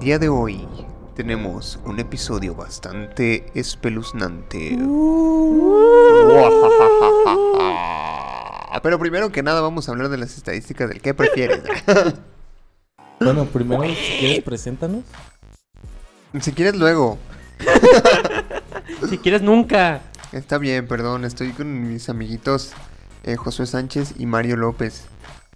[0.00, 0.66] Día de hoy
[1.14, 4.78] tenemos un episodio bastante espeluznante.
[8.82, 11.62] Pero primero que nada vamos a hablar de las estadísticas del qué prefieres.
[13.22, 15.04] Bueno, primero, si quieres, preséntanos.
[16.40, 17.18] si quieres luego.
[19.10, 20.00] Si quieres, nunca.
[20.32, 22.72] Está bien, perdón, estoy con mis amiguitos
[23.24, 25.04] eh, Josué Sánchez y Mario López.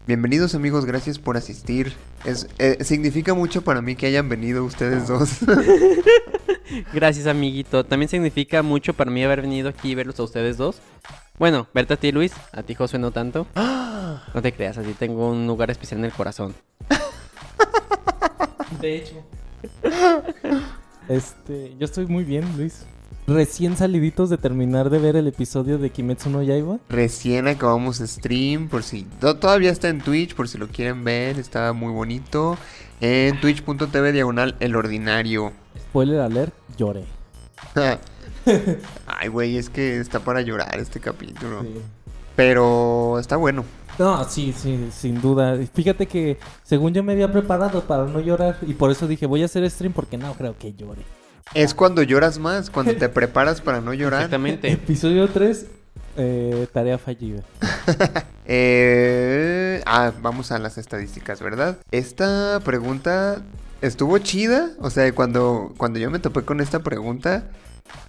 [0.06, 1.94] Bienvenidos amigos, gracias por asistir.
[2.26, 5.38] Es, eh, significa mucho para mí que hayan venido ustedes dos.
[6.92, 7.84] Gracias, amiguito.
[7.84, 10.76] También significa mucho para mí haber venido aquí y verlos a ustedes dos.
[11.38, 12.32] Bueno, verte a ti, Luis.
[12.52, 13.46] A ti, Josué, no tanto.
[13.54, 16.54] No te creas, así tengo un lugar especial en el corazón.
[18.80, 19.24] De hecho.
[21.08, 22.84] Este, yo estoy muy bien, Luis.
[23.26, 26.78] Recién saliditos de terminar de ver el episodio de Kimetsu no Yaiba.
[26.90, 31.38] Recién acabamos stream, por si to- todavía está en Twitch, por si lo quieren ver,
[31.38, 32.58] está muy bonito.
[33.00, 35.52] En twitch.tv diagonal el ordinario.
[35.88, 37.04] Spoiler alert, lloré.
[39.06, 41.62] Ay, güey, es que está para llorar este capítulo.
[41.62, 41.74] Sí.
[42.36, 43.64] Pero está bueno.
[43.98, 45.56] No, sí, sí, sin duda.
[45.72, 49.42] Fíjate que según yo me había preparado para no llorar y por eso dije voy
[49.42, 51.02] a hacer stream porque no creo que llore.
[51.52, 54.20] Es cuando lloras más, cuando te preparas para no llorar.
[54.22, 54.72] Exactamente.
[54.72, 55.66] Episodio 3,
[56.16, 57.42] eh, tarea fallida.
[58.46, 61.78] Eh, ah, vamos a las estadísticas, ¿verdad?
[61.92, 63.42] Esta pregunta
[63.80, 64.72] estuvo chida.
[64.80, 67.44] O sea, cuando, cuando yo me topé con esta pregunta,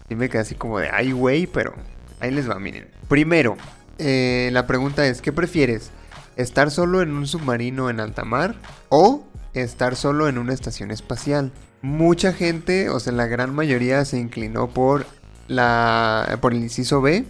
[0.09, 1.73] sí me quedé así como de, ay, güey, pero
[2.19, 2.89] ahí les va, miren.
[3.07, 3.55] Primero,
[3.97, 5.91] eh, la pregunta es, ¿qué prefieres?
[6.35, 8.55] ¿Estar solo en un submarino en alta mar
[8.89, 11.53] o estar solo en una estación espacial?
[11.85, 15.05] Mucha gente, o sea, la gran mayoría se inclinó por
[15.47, 17.25] la por el inciso B,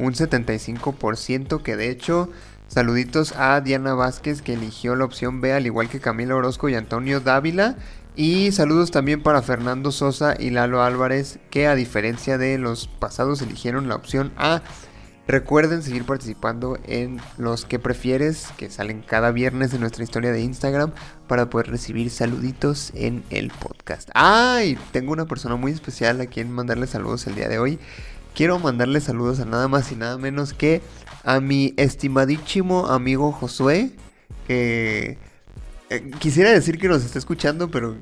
[0.00, 2.28] un 75% que de hecho
[2.66, 6.74] saluditos a Diana Vázquez que eligió la opción B al igual que Camila Orozco y
[6.74, 7.76] Antonio Dávila
[8.16, 13.40] y saludos también para Fernando Sosa y Lalo Álvarez que a diferencia de los pasados
[13.40, 14.62] eligieron la opción A.
[15.28, 20.40] Recuerden seguir participando en los que prefieres que salen cada viernes en nuestra historia de
[20.40, 20.92] Instagram
[21.26, 24.08] para poder recibir saluditos en el podcast.
[24.14, 24.78] ¡Ay!
[24.92, 27.80] Tengo una persona muy especial a quien mandarle saludos el día de hoy.
[28.36, 30.80] Quiero mandarle saludos a nada más y nada menos que
[31.24, 33.90] a mi estimadísimo amigo Josué,
[34.46, 35.18] que
[35.90, 37.96] eh, quisiera decir que nos está escuchando, pero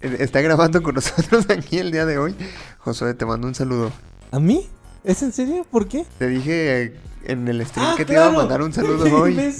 [0.00, 2.34] eh, está grabando con nosotros aquí el día de hoy.
[2.78, 3.92] Josué, te mando un saludo.
[4.30, 4.66] ¿A mí?
[5.04, 5.66] ¿Es en serio?
[5.70, 6.04] ¿Por qué?
[6.18, 6.94] Te dije
[7.26, 9.38] en el stream Ah, que te iba a mandar un saludo hoy.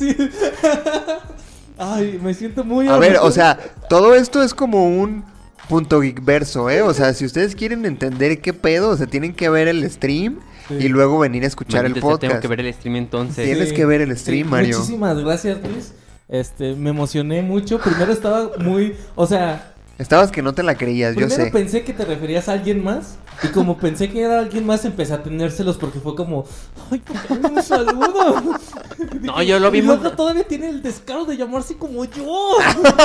[1.78, 5.25] Ay, me siento muy A ver, o sea, todo esto es como un
[5.69, 6.82] punto geek verso, ¿eh?
[6.82, 10.38] O sea, si ustedes quieren entender qué pedo, o sea, tienen que ver el stream
[10.69, 10.75] Sí.
[10.81, 12.31] y luego venir a escuchar el Maldita podcast.
[12.31, 13.44] Tengo que ver el stream entonces.
[13.44, 14.78] Tienes que ver el stream, Mario.
[14.78, 15.93] Muchísimas gracias, Luis.
[16.26, 17.78] Este, me emocioné mucho.
[17.78, 21.50] Primero estaba muy, o sea, Estabas que no te la creías, yo primero sé.
[21.53, 25.12] pensé que te referías a alguien más y como pensé que era alguien más empecé
[25.15, 26.44] a tenérselos porque fue como,
[26.91, 27.60] ay, ¿por qué no
[29.43, 32.56] yo lo vi Y muy- luego todavía tiene el descaro de llamarse como yo.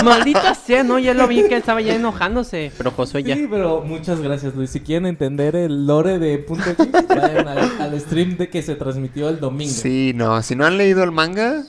[0.03, 2.72] Maldita sea, no, ya lo vi que estaba ya enojándose.
[2.77, 3.35] Pero Josué ya.
[3.35, 4.69] Sí, pero muchas gracias, Luis.
[4.71, 6.63] Si quieren entender el lore de Punto
[7.07, 9.71] vayan al, al stream de que se transmitió el domingo.
[9.73, 11.63] Sí, no, si no han leído el manga,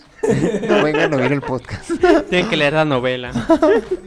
[0.68, 1.90] no vengan a oír el podcast.
[2.28, 3.32] Tienen que leer la novela.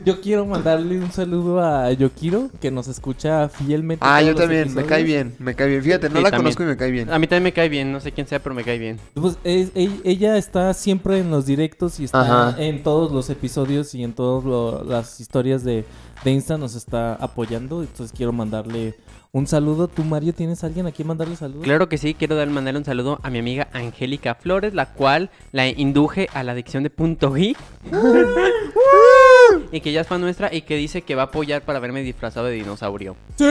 [0.06, 4.06] Yo quiero mandarle un saludo a Yokiro, que nos escucha fielmente.
[4.08, 5.84] Ah, yo también, me cae bien, me cae bien.
[5.84, 6.44] Fíjate, no Sí, la también.
[6.56, 7.12] conozco y me cae bien.
[7.12, 9.00] A mí también me cae bien, no sé quién sea, pero me cae bien.
[9.14, 12.22] Pues es- e- ella está siempre en los directos y está
[12.52, 12.62] Ajá.
[12.62, 15.86] en todos los episodios y en todas las historias de,
[16.24, 17.82] de Insta nos está apoyando.
[17.82, 18.96] Entonces quiero mandarle
[19.36, 19.88] un saludo.
[19.88, 21.64] ¿Tú, Mario, tienes a alguien a quien mandarle saludos?
[21.64, 25.32] Claro que sí, quiero dar mandarle un saludo a mi amiga Angélica Flores, la cual
[25.52, 27.58] la induje a la adicción de punto geek.
[29.72, 32.04] y que ya es fan nuestra y que dice que va a apoyar para verme
[32.04, 33.16] disfrazado de dinosaurio.
[33.38, 33.46] Sí.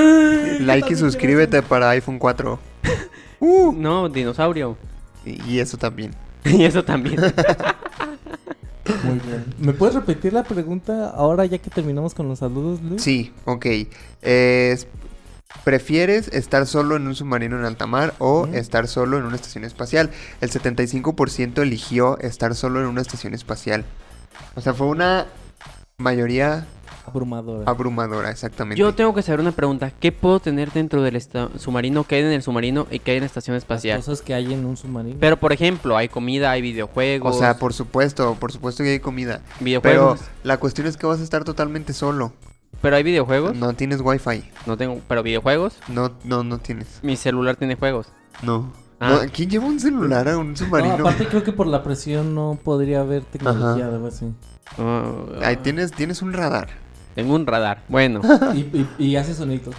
[0.61, 2.59] Like y suscríbete para iPhone 4.
[3.45, 4.77] Uh, No, dinosaurio.
[5.27, 6.13] y y eso también.
[6.45, 7.17] y eso también.
[9.03, 9.45] Muy bien.
[9.59, 13.03] ¿Me puedes repetir la pregunta ahora ya que terminamos con los saludos, Luis?
[13.03, 13.67] Sí, ok.
[14.21, 14.87] Es-
[15.65, 18.55] ¿Prefieres estar solo en un submarino en alta mar o Ujú.
[18.55, 20.11] estar solo en una estación espacial?
[20.41, 23.85] El 75% eligió estar solo en una estación espacial.
[24.57, 25.27] O sea, fue una
[25.99, 26.67] mayoría
[27.07, 27.71] Abrumadora.
[27.71, 28.81] abrumadora, exactamente.
[28.81, 29.93] Yo tengo que saber una pregunta.
[30.01, 32.05] ¿Qué puedo tener dentro del esta- submarino?
[32.05, 33.99] ¿Qué hay en el submarino y qué hay en la estación Las espacial?
[34.01, 35.17] cosas que hay en un submarino.
[35.21, 37.37] Pero, por ejemplo, hay comida, hay videojuegos.
[37.37, 39.43] o sea, por supuesto, por supuesto que hay comida.
[39.61, 40.21] Pero videojuegos.
[40.43, 42.33] la cuestión es que vas a estar totalmente solo.
[42.81, 43.55] Pero, hay videojuegos.
[43.55, 43.67] No.
[43.69, 44.45] No tienes wifi.
[44.77, 45.01] tengo.
[45.07, 45.77] Pero videojuegos.
[45.89, 47.01] No, no, no tienes.
[47.03, 48.09] Mi celular tiene juegos.
[48.43, 48.73] No.
[48.99, 49.21] Ah.
[49.25, 50.95] No, ¿Quién lleva un celular a un No, submarino?
[50.95, 54.33] aparte creo que por la presión no podría haber tecnología o algo así.
[54.79, 55.05] Ah,
[55.43, 56.69] Ahí tienes, tienes un radar.
[57.15, 57.83] Tengo un radar.
[57.89, 58.21] Bueno.
[58.55, 59.75] Y, y, y hace sonidos.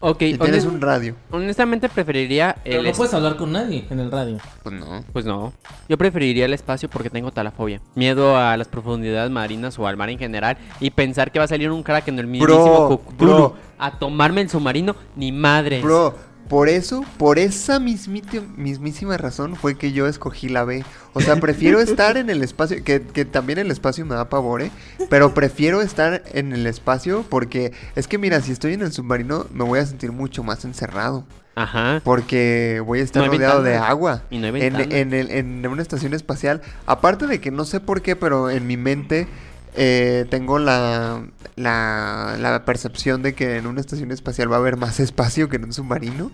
[0.00, 0.22] Ok.
[0.22, 1.14] Y tienes un radio.
[1.30, 4.38] Honestamente preferiría Pero el no es- puedes hablar con nadie en el radio.
[4.62, 5.04] Pues no.
[5.12, 5.52] Pues no.
[5.88, 7.80] Yo preferiría el espacio porque tengo talafobia.
[7.94, 10.56] Miedo a las profundidades marinas o al mar en general.
[10.80, 13.56] Y pensar que va a salir un crack en el mismísimo Bro, Cthulhu bro.
[13.78, 14.94] a tomarme el submarino.
[15.16, 15.82] Ni madres.
[15.82, 16.14] Bro,
[16.48, 20.84] por eso, por esa mismísima razón fue que yo escogí la B.
[21.12, 24.62] O sea, prefiero estar en el espacio, que, que también el espacio me da pavor,
[24.62, 24.70] ¿eh?
[25.10, 29.46] Pero prefiero estar en el espacio porque es que mira, si estoy en el submarino
[29.52, 31.24] me voy a sentir mucho más encerrado.
[31.56, 32.00] Ajá.
[32.02, 34.22] Porque voy a estar No rodeado de agua.
[34.28, 34.96] Y no hay En, ventana.
[34.96, 36.62] en, el- en una estación espacial.
[36.84, 39.28] Aparte de que no sé por qué, pero en mi mente
[39.74, 41.22] eh, tengo la,
[41.56, 45.56] la, la percepción de que en una estación espacial va a haber más espacio que
[45.56, 46.30] en un submarino.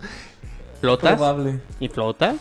[0.81, 1.15] ¿Flotas?
[1.17, 1.61] Probable.
[1.79, 2.37] ¿Y flotas?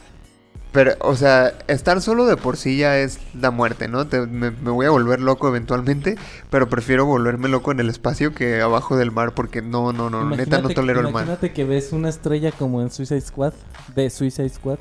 [0.72, 4.06] Pero, o sea, estar solo de por sí ya es la muerte, ¿no?
[4.06, 6.16] Te- me, me voy a volver loco eventualmente,
[6.52, 10.24] pero prefiero volverme loco en el espacio que abajo del mar porque no, no, no,
[10.30, 11.24] neta no Imagínate- tolero el mar.
[11.24, 13.54] Imagínate que ves una estrella como en Suicide Squad.
[13.96, 14.78] De Suicide Squad.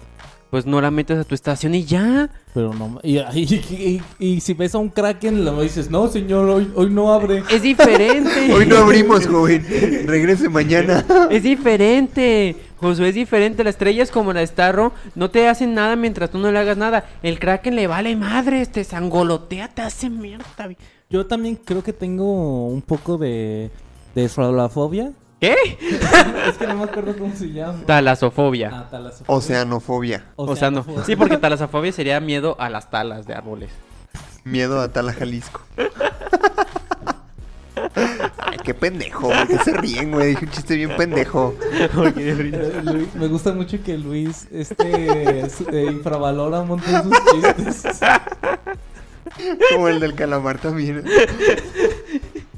[0.51, 2.31] Pues no la metes a tu estación y ya.
[2.55, 2.99] Pero no.
[3.03, 6.89] Y, y- y- y si ves a un Kraken, lo dices, no, señor, hoy, hoy
[6.89, 7.43] no abre.
[7.51, 8.51] Es diferente.
[8.55, 9.67] Hoy no abrimos, joven.
[10.07, 11.05] Regrese mañana.
[11.31, 12.57] Es diferente.
[12.79, 13.63] Josué es diferente.
[13.63, 14.93] La estrella es como la Starro.
[15.15, 17.05] No te hacen nada mientras tú no le hagas nada.
[17.23, 18.65] El Kraken le vale madre.
[18.65, 20.47] Te sangolotea, te hace mierda.
[21.11, 23.71] Yo también creo que tengo un poco de.
[24.15, 24.29] de.
[25.41, 25.55] ¿Qué?
[26.49, 27.79] es que no me acuerdo cómo se llama.
[27.87, 28.71] Talasofobia.
[28.73, 29.37] Ah, talasofobia.
[29.37, 30.25] Oceanofobia.
[30.37, 31.05] Oceanofobia.
[31.05, 33.71] Sí, porque talasofobia sería miedo a las talas de árboles.
[34.45, 35.61] Miedo a Tala, Jalisco.
[37.95, 39.47] Ay, qué pendejo, güey.
[39.47, 40.29] Que se ríen, güey.
[40.31, 41.55] Dije un chiste bien pendejo.
[42.17, 48.01] Eh, Luis, me gusta mucho que Luis este eh, infravalora un montón sus chistes.
[49.73, 51.05] Como el del calamar también.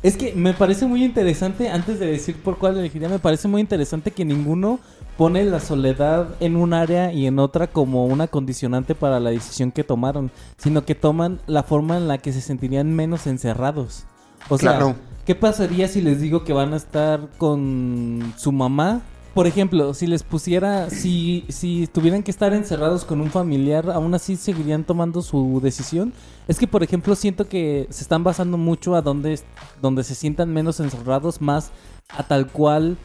[0.03, 3.61] Es que me parece muy interesante, antes de decir por cuál elegiría, me parece muy
[3.61, 4.81] interesante que ninguno
[5.19, 9.71] pone la soledad en un área y en otra como una condicionante para la decisión
[9.73, 14.05] que tomaron, sino que toman la forma en la que se sentirían menos encerrados.
[14.49, 14.95] O sea, Claro.
[15.27, 19.03] ¿qué pasaría si les digo que van a estar con su mamá?
[19.35, 24.13] Por ejemplo, si les pusiera, si, si tuvieran que estar encerrados con un familiar, aún
[24.13, 26.13] así seguirían tomando su decisión.
[26.49, 29.39] Es que, por ejemplo, siento que se están basando mucho a donde,
[29.81, 31.71] donde se sientan menos encerrados, más
[32.09, 32.97] a tal cual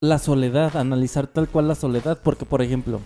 [0.00, 2.18] la soledad, analizar tal cual la soledad.
[2.22, 3.00] Porque, por ejemplo,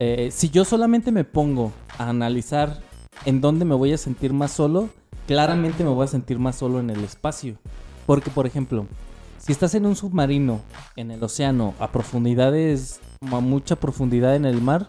[0.00, 2.80] eh, si yo solamente me pongo a analizar
[3.26, 4.88] en dónde me voy a sentir más solo,
[5.26, 7.56] claramente me voy a sentir más solo en el espacio.
[8.06, 8.86] Porque, por ejemplo,
[9.42, 10.60] si estás en un submarino,
[10.94, 14.88] en el océano, a profundidades, a mucha profundidad en el mar,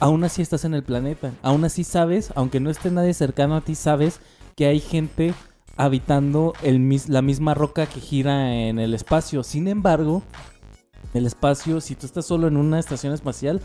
[0.00, 1.30] aún así estás en el planeta.
[1.40, 4.18] Aún así sabes, aunque no esté nadie cercano a ti, sabes
[4.56, 5.34] que hay gente
[5.76, 6.52] habitando
[7.06, 9.44] la misma roca que gira en el espacio.
[9.44, 10.24] Sin embargo,
[11.14, 13.60] el espacio, si tú estás solo en una estación espacial,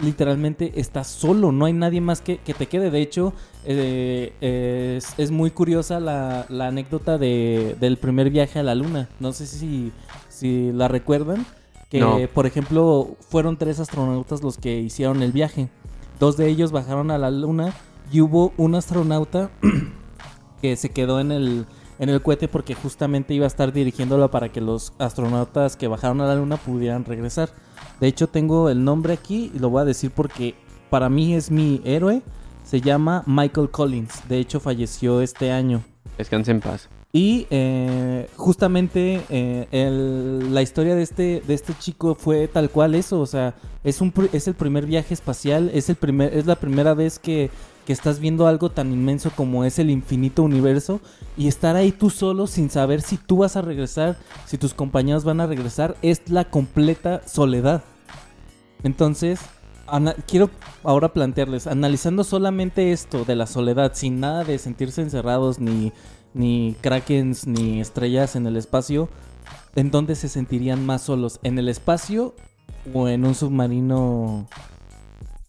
[0.00, 2.90] literalmente estás solo, no hay nadie más que, que te quede.
[2.90, 3.32] De hecho,
[3.64, 4.32] eh,
[4.96, 9.08] es, es muy curiosa la, la anécdota de, del primer viaje a la luna.
[9.20, 9.92] No sé si,
[10.28, 11.46] si la recuerdan.
[11.90, 12.18] Que, No.
[12.32, 15.68] por ejemplo, fueron tres astronautas los que hicieron el viaje.
[16.18, 17.74] Dos de ellos bajaron a la luna
[18.10, 19.50] y hubo un astronauta
[20.62, 21.66] que se quedó en el,
[21.98, 26.20] en el cohete porque justamente iba a estar dirigiéndolo para que los astronautas que bajaron
[26.22, 27.50] a la luna pudieran regresar.
[28.02, 30.56] De hecho, tengo el nombre aquí y lo voy a decir porque
[30.90, 32.20] para mí es mi héroe.
[32.64, 34.28] Se llama Michael Collins.
[34.28, 35.84] De hecho, falleció este año.
[36.18, 36.88] Descanse en paz.
[37.12, 42.96] Y eh, justamente eh, el- la historia de este, de este chico fue tal cual
[42.96, 43.20] eso.
[43.20, 43.54] O sea,
[43.84, 45.70] es, un, es el primer viaje espacial.
[45.72, 47.50] Es, el primer, es la primera vez que,
[47.86, 51.00] que estás viendo algo tan inmenso como es el infinito universo.
[51.36, 55.22] Y estar ahí tú solo sin saber si tú vas a regresar, si tus compañeros
[55.22, 57.84] van a regresar, es la completa soledad.
[58.84, 59.40] Entonces,
[60.26, 60.50] quiero
[60.84, 65.92] ahora plantearles, analizando solamente esto de la soledad, sin nada de sentirse encerrados, ni,
[66.34, 69.08] ni krakens, ni estrellas en el espacio,
[69.76, 71.38] ¿en dónde se sentirían más solos?
[71.42, 72.34] ¿En el espacio
[72.92, 74.48] o en un submarino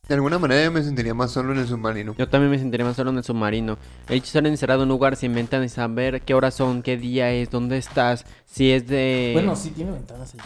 [0.08, 2.14] De alguna manera yo me sentiría más solo en el submarino.
[2.18, 3.78] Yo también me sentiría más solo en el submarino.
[4.08, 6.84] El hecho de estar encerrado en un lugar sin ventanas y saber qué horas son,
[6.84, 9.32] qué día es, dónde estás, si es de...
[9.34, 10.34] Bueno, sí tiene ventanas.
[10.36, 10.42] el-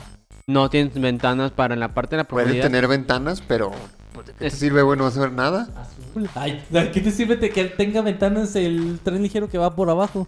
[0.50, 2.68] No tienes ventanas para en la parte de la Puede profundidad.
[2.68, 3.70] tener ventanas, pero...
[3.70, 4.98] ¿de ¿Qué te Es- sirve, güey?
[4.98, 5.68] No vas a ver nada.
[5.76, 6.30] Azul.
[6.36, 9.90] Ay, ¿de ¿qué te sirve de que tenga ventanas el tren ligero que va por
[9.90, 10.26] abajo?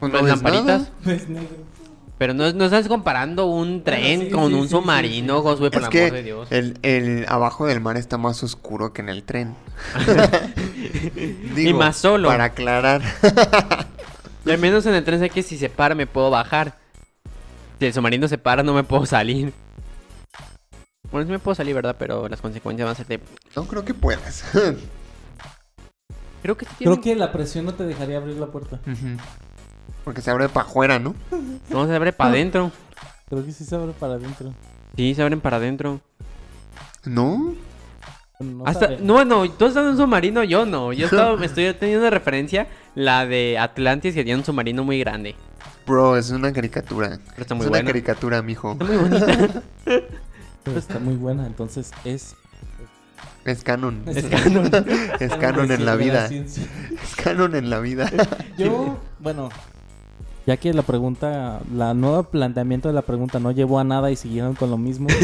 [0.00, 0.90] Pues Las ves lamparitas.
[1.04, 1.14] nada.
[1.14, 1.56] Es negro.
[2.16, 5.44] Pero no, no estás comparando un tren sí, con sí, un sí, submarino, sí, sí.
[5.46, 6.48] Josué, por Es el que amor de Dios.
[6.50, 9.54] el, el abajo del mar está más oscuro que en el tren.
[11.54, 12.28] Y más solo.
[12.28, 13.02] Para aclarar.
[14.46, 16.78] Y al menos en el tren sé que si se para me puedo bajar.
[17.78, 19.52] Si el submarino se para no me puedo salir.
[21.10, 21.96] Bueno, sí me puedo salir, ¿verdad?
[21.98, 23.20] Pero las consecuencias van a ser de...
[23.56, 24.44] no creo que puedas.
[26.42, 28.78] Creo que sí Creo que la presión no te dejaría abrir la puerta.
[30.04, 31.14] Porque se abre para afuera, ¿no?
[31.68, 32.70] No, se abre para adentro.
[33.28, 34.54] Creo que sí se abre para adentro.
[34.96, 36.00] Sí, se abren para adentro.
[37.04, 37.54] ¿No?
[38.38, 38.98] No Hasta, sabe.
[39.00, 40.92] no, bueno, tú estás en un submarino, yo no.
[40.92, 45.00] Yo estaba, me estoy teniendo de referencia la de Atlantis que tenía un submarino muy
[45.00, 45.34] grande.
[45.88, 47.18] Bro, es una caricatura.
[47.30, 47.86] Pero está muy es una buena.
[47.86, 48.72] caricatura, mijo.
[48.72, 49.62] Está muy bonita.
[50.64, 52.36] Pero está muy buena, entonces es...
[53.46, 54.02] Es canon.
[54.06, 54.70] Es canon.
[55.20, 56.26] Es canon en la vida.
[56.26, 58.10] Es canon en la vida.
[58.58, 59.48] Yo, bueno,
[60.46, 64.16] ya que la pregunta, la nueva planteamiento de la pregunta no llevó a nada y
[64.16, 65.08] siguieron con lo mismo.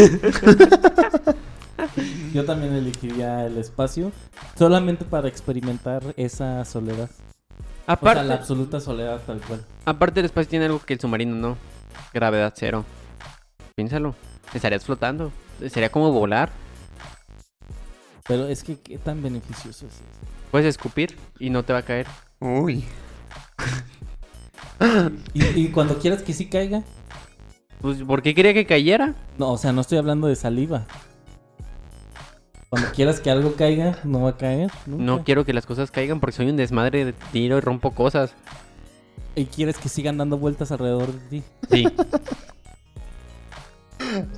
[2.32, 4.10] Yo también elegiría el espacio
[4.58, 7.10] solamente para experimentar esa soledad.
[7.86, 9.64] O Aparte, sea, la absoluta soledad tal cual.
[9.84, 11.56] aparte el espacio tiene algo que el submarino no.
[12.12, 12.84] Gravedad cero.
[13.76, 14.14] Piénsalo.
[14.54, 15.32] Estarías flotando.
[15.68, 16.50] Sería como volar.
[18.26, 20.02] Pero es que qué tan beneficioso es eso.
[20.50, 22.06] Puedes escupir y no te va a caer.
[22.40, 22.84] Uy.
[25.34, 26.82] Y, y cuando quieras que sí caiga,
[27.80, 29.14] Pues, ¿por qué quería que cayera?
[29.38, 30.86] no, o sea, no estoy hablando de saliva.
[32.74, 34.68] Cuando quieras que algo caiga, no va a caer.
[34.86, 35.04] nunca.
[35.04, 38.34] No quiero que las cosas caigan porque soy un desmadre de tiro y rompo cosas.
[39.36, 41.42] Y quieres que sigan dando vueltas alrededor de ti.
[41.70, 41.86] Sí.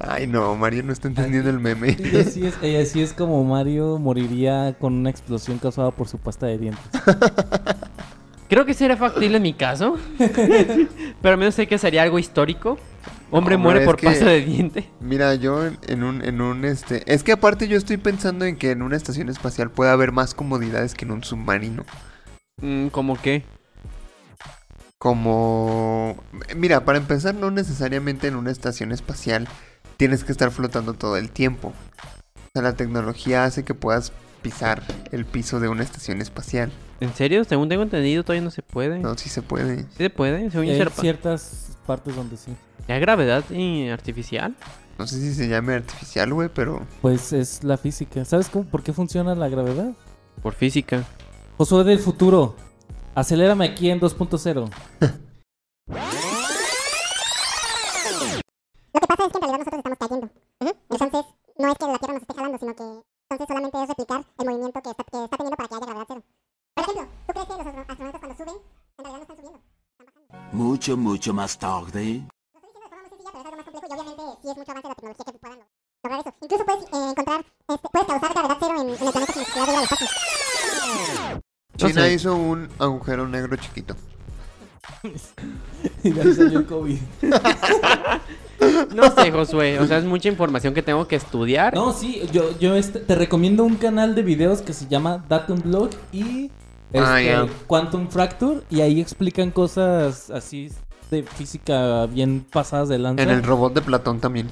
[0.00, 1.97] Ay, no, Mario no está entendiendo el meme.
[1.99, 6.19] Y así es, y así es como Mario moriría con una explosión causada por su
[6.19, 6.85] pasta de dientes.
[8.50, 9.97] Creo que sería factible en mi caso.
[10.19, 12.76] Pero al menos sé que sería algo histórico.
[13.30, 14.90] Hombre No, muere por que- pasta de diente.
[15.00, 17.02] Mira, yo en- en un, en un, este...
[17.12, 20.33] Es que aparte yo estoy pensando en que en una estación espacial puede haber más
[20.35, 21.85] comodidades que en un submarino.
[22.62, 23.42] Mm, ¿Cómo qué?
[24.99, 26.16] Como...
[26.56, 29.49] Mira, para empezar, no necesariamente en una estación espacial
[29.97, 31.68] tienes que estar flotando todo el tiempo.
[31.68, 36.71] O sea, la tecnología hace que puedas pisar el piso de una estación espacial.
[37.00, 37.45] ¿En serio?
[37.45, 38.99] Según tengo entendido, todavía no se puede.
[38.99, 39.80] No, sí se puede.
[39.83, 42.52] Sí se puede, según Hay ciertas partes donde sí.
[42.88, 44.55] ¿Ya gravedad y artificial?
[44.99, 46.87] No sé si se llame artificial, güey, pero...
[47.02, 48.25] Pues es la física.
[48.25, 49.93] ¿Sabes cómo, por qué funciona la gravedad?
[50.43, 51.05] Por física.
[51.59, 52.55] Josué del futuro.
[53.14, 54.71] Acelérame aquí en 2.0.
[58.95, 60.31] Lo que pasa es que en realidad nosotros estamos cayendo.
[60.90, 61.25] Entonces,
[61.59, 62.83] no es que la Tierra nos esté jalando, sino que
[63.31, 66.05] entonces solamente es replicar el movimiento que está, que está teniendo para que haya gravedad
[66.09, 66.23] cero.
[66.75, 68.55] Por ejemplo, ¿tú crees que los astro- astronautas cuando suben,
[68.99, 69.61] en realidad no están subiendo?
[69.99, 70.57] Están bajando.
[70.57, 72.26] Mucho, mucho más tarde.
[74.47, 75.59] Sí es mucho avance de la tecnología que puedan
[76.05, 76.35] lograr eso.
[76.41, 79.67] Incluso puedes eh, encontrar, este, puedes causar gravedad cero en, en el planeta sin necesidad
[79.67, 80.07] de ir al espacio.
[81.79, 82.15] No China sé.
[82.15, 83.97] hizo un agujero negro chiquito.
[86.05, 86.99] y de ahí salió el COVID.
[88.95, 89.79] No sé, Josué.
[89.81, 91.75] O sea, es mucha información que tengo que estudiar.
[91.75, 95.61] No, sí, yo, yo este- te recomiendo un canal de videos que se llama Datum
[95.61, 96.50] Blog y
[96.95, 97.47] Ah, este, ya.
[97.67, 98.62] Quantum Fracture.
[98.71, 100.71] Y ahí explican cosas así
[101.11, 103.23] de física bien pasadas de lanza.
[103.23, 104.49] En el robot de Platón también.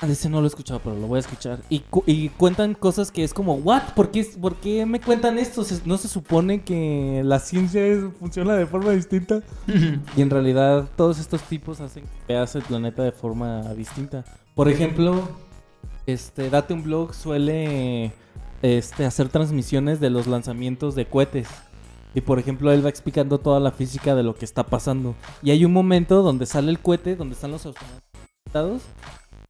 [0.00, 1.58] Ah, ese no lo he escuchado, pero lo voy a escuchar.
[1.68, 3.82] Y, cu- y cuentan cosas que es como, ¿what?
[3.96, 5.64] ¿Por qué, por qué me cuentan esto?
[5.64, 9.42] Se- ¿No se supone que la ciencia es- funciona de forma distinta?
[10.16, 14.24] y en realidad todos estos tipos hacen que veas el planeta de forma distinta.
[14.54, 15.20] Por ejemplo,
[16.06, 18.12] este, Date un Blog suele
[18.62, 21.48] este, hacer transmisiones de los lanzamientos de cohetes.
[22.18, 25.14] Y por ejemplo, él va explicando toda la física de lo que está pasando.
[25.40, 28.82] Y hay un momento donde sale el cohete, donde están los astronautas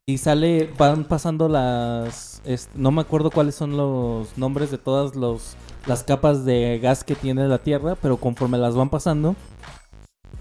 [0.06, 2.42] y sale, van pasando las,
[2.74, 5.54] no me acuerdo cuáles son los nombres de todas los,
[5.86, 9.34] las capas de gas que tiene la Tierra, pero conforme las van pasando,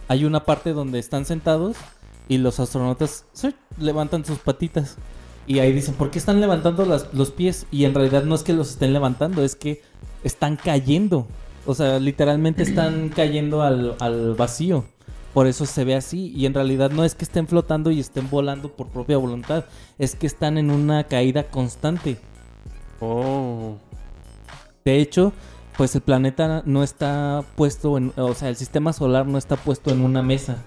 [0.09, 1.77] hay una parte donde están sentados
[2.27, 3.23] y los astronautas
[3.79, 4.97] levantan sus patitas.
[5.47, 7.67] Y ahí dicen, ¿por qué están levantando las- los pies?
[7.71, 9.81] Y en realidad no es que los estén levantando, es que
[10.25, 11.25] están cayendo.
[11.67, 14.85] O sea, literalmente están cayendo al, al vacío.
[15.33, 16.31] Por eso se ve así.
[16.33, 19.65] Y en realidad no es que estén flotando y estén volando por propia voluntad.
[19.99, 22.17] Es que están en una caída constante.
[23.01, 23.75] Oh.
[24.85, 25.33] De hecho,
[25.75, 29.91] pues el planeta no está puesto en, o sea, el sistema solar no está puesto
[29.91, 30.63] en una mesa.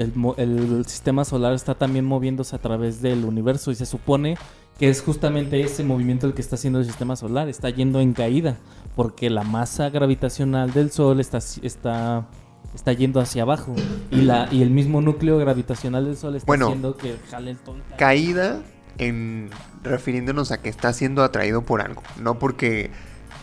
[0.00, 4.36] El, el sistema solar está también moviéndose a través del universo y se supone
[4.78, 8.12] que es justamente ese movimiento el que está haciendo el sistema solar, está yendo en
[8.12, 8.56] caída,
[8.94, 12.26] porque la masa gravitacional del Sol está, está,
[12.74, 13.74] está yendo hacia abajo
[14.10, 16.66] y, la, y el mismo núcleo gravitacional del Sol está Bueno.
[16.66, 18.60] haciendo que jale el ton- Caída
[18.98, 19.50] en
[19.82, 22.90] refiriéndonos a que está siendo atraído por algo, no porque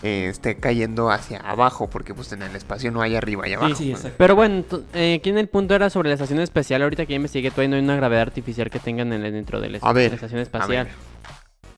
[0.04, 3.76] eh, esté cayendo hacia abajo, porque pues en el espacio no hay arriba y abajo.
[3.76, 4.16] Sí, sí, exacto.
[4.18, 4.64] Pero bueno,
[4.94, 6.82] eh, aquí en el punto era sobre la estación espacial.
[6.84, 9.60] Ahorita que ya investigué, todavía no hay una gravedad artificial que tengan en el- dentro
[9.62, 10.86] de la, A ver, la estación A espacial.
[10.86, 11.15] ver.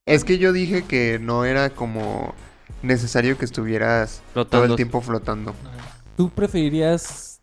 [0.08, 2.34] Es que yo dije que no era como
[2.82, 4.66] necesario que estuvieras todo Flotando.
[4.66, 5.54] el tiempo flotando.
[6.16, 7.40] ¿Tú preferirías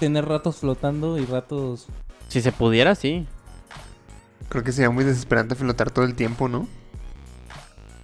[0.00, 1.86] tener ratos flotando y ratos...
[2.28, 3.26] Si se pudiera, sí.
[4.48, 6.66] Creo que sería muy desesperante flotar todo el tiempo, ¿no?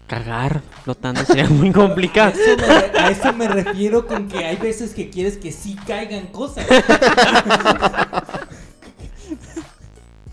[0.07, 2.33] Cagar flotando sería muy complicado.
[2.39, 6.27] eso, me, a eso me refiero con que hay veces que quieres que sí caigan
[6.27, 6.67] cosas.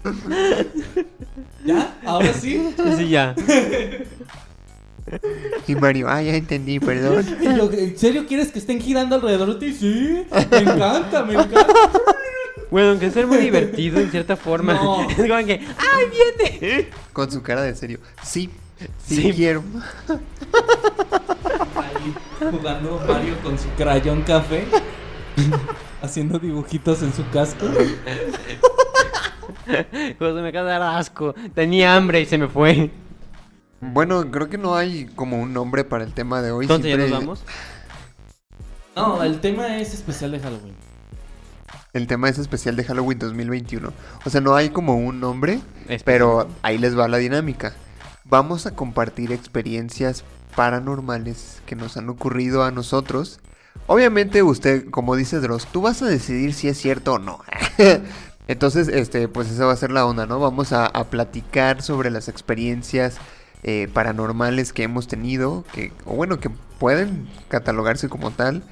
[1.65, 1.97] ¿Ya?
[2.05, 2.73] ¿Ahora sí?
[2.97, 3.35] Sí, ya.
[5.67, 7.25] Y Mario, ah, ya entendí, perdón.
[7.41, 9.73] Y yo, ¿En serio quieres que estén girando alrededor de ti?
[9.73, 11.65] Sí, me encanta, me encanta.
[12.69, 14.75] Bueno, aunque sea muy divertido en cierta forma.
[14.75, 15.01] No.
[15.09, 16.05] Es como que, ¡ay,
[16.39, 16.89] viene!
[17.11, 17.99] Con su cara de serio.
[18.23, 18.49] Sí,
[19.05, 19.33] sí, Sí.
[19.33, 19.63] quiero.
[21.75, 22.15] Ahí
[22.51, 24.65] jugando Mario con su crayón café.
[26.01, 27.65] Haciendo dibujitos en su casco.
[30.17, 31.33] Pues me acaba de dar asco.
[31.55, 32.91] Tenía hambre y se me fue.
[33.79, 36.65] Bueno, creo que no hay como un nombre para el tema de hoy.
[36.65, 37.43] Entonces ya nos Siempre- vamos.
[38.95, 40.75] No, el tema es especial de Halloween.
[41.93, 43.91] El tema es especial de Halloween 2021.
[44.25, 46.01] O sea, no hay como un nombre, Especial.
[46.05, 47.73] pero ahí les va la dinámica.
[48.25, 50.23] Vamos a compartir experiencias
[50.55, 53.39] paranormales que nos han ocurrido a nosotros.
[53.87, 57.39] Obviamente usted, como dice Dross, tú vas a decidir si es cierto o no.
[58.51, 60.39] Entonces, este, pues esa va a ser la onda, ¿no?
[60.39, 63.17] Vamos a, a platicar sobre las experiencias
[63.63, 68.63] eh, paranormales que hemos tenido, que, o bueno, que pueden catalogarse como tal,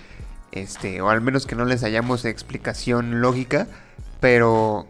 [0.52, 3.68] este, o al menos que no les hayamos explicación lógica,
[4.20, 4.88] pero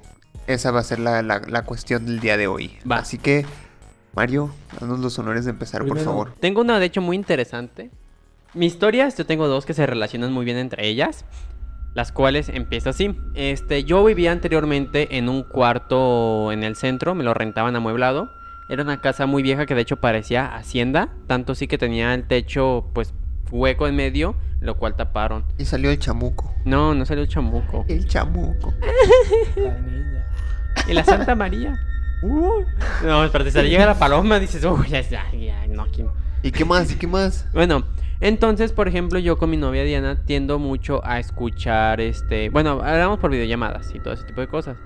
[0.47, 2.77] esa va a ser la, la- la cuestión del día de hoy.
[2.89, 2.97] Va.
[2.97, 3.45] Así que,
[4.15, 6.33] Mario, danos los honores de empezar, por favor.
[6.39, 7.91] Tengo una, de hecho, muy interesante.
[8.55, 11.25] Mis historias, yo tengo dos que se relacionan muy bien entre ellas.
[11.93, 13.17] Las cuales empieza así.
[13.33, 18.31] Este, yo vivía anteriormente en un cuarto en el centro, me lo rentaban amueblado.
[18.69, 22.27] Era una casa muy vieja que de hecho parecía hacienda, tanto sí que tenía el
[22.27, 23.13] techo pues
[23.51, 25.43] hueco en medio, lo cual taparon.
[25.57, 26.53] Y salió el chamuco.
[26.65, 27.85] No, no salió el chamuco.
[27.87, 28.73] El chamuco.
[29.55, 30.27] La niña.
[30.87, 31.79] Y la Santa María.
[32.21, 32.63] Uh.
[33.03, 36.13] No, espérate, se llega la paloma, dices, uy, ya, ya, ya, no, aquí no".
[36.43, 36.91] ¿Y qué más?
[36.91, 37.47] ¿Y qué más?
[37.53, 37.85] Bueno,
[38.21, 43.19] entonces, por ejemplo, yo con mi novia Diana tiendo mucho a escuchar, este, bueno, hablamos
[43.19, 44.77] por videollamadas y todo ese tipo de cosas.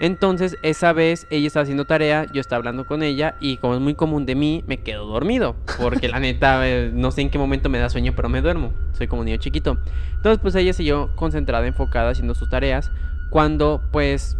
[0.00, 3.80] Entonces, esa vez ella estaba haciendo tarea, yo estaba hablando con ella y como es
[3.80, 5.54] muy común de mí, me quedo dormido.
[5.78, 8.72] Porque la neta, eh, no sé en qué momento me da sueño, pero me duermo.
[8.92, 9.78] Soy como un niño chiquito.
[10.16, 12.90] Entonces, pues ella siguió concentrada, enfocada, haciendo sus tareas.
[13.30, 14.36] Cuando, pues,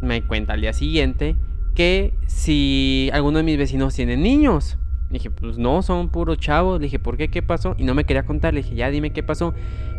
[0.00, 1.36] me cuenta al día siguiente
[1.74, 4.78] que si alguno de mis vecinos tiene niños.
[5.10, 6.80] Le dije, pues no, son puros chavos.
[6.80, 7.28] Le dije, ¿por qué?
[7.30, 7.74] ¿Qué pasó?
[7.78, 8.52] Y no me quería contar.
[8.54, 9.54] Le dije, ya dime qué pasó.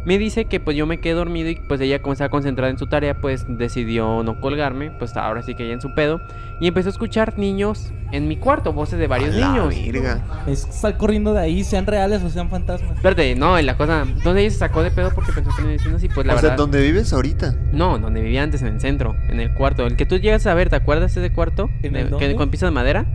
[0.05, 2.77] Me dice que pues yo me quedé dormido y pues ella como estaba concentrada en
[2.77, 4.91] su tarea, pues decidió no colgarme.
[4.91, 6.21] Pues ahora sí que ella en su pedo.
[6.59, 9.69] Y empezó a escuchar niños en mi cuarto, voces de varios la niños.
[9.69, 10.23] virga.
[10.47, 12.95] Es sal corriendo de ahí, sean reales o sean fantasmas.
[12.97, 14.03] Espérate, no, la cosa.
[14.03, 16.35] Entonces ella se sacó de pedo porque pensó que tenía vecinos y pues la o
[16.35, 16.49] verdad.
[16.49, 17.55] sea, ¿dónde vives ahorita?
[17.73, 19.87] No, donde vivía antes, en el centro, en el cuarto.
[19.87, 21.69] El que tú llegas a ver, ¿te acuerdas de ese cuarto?
[21.83, 23.05] ¿En De- el que- con piso de madera.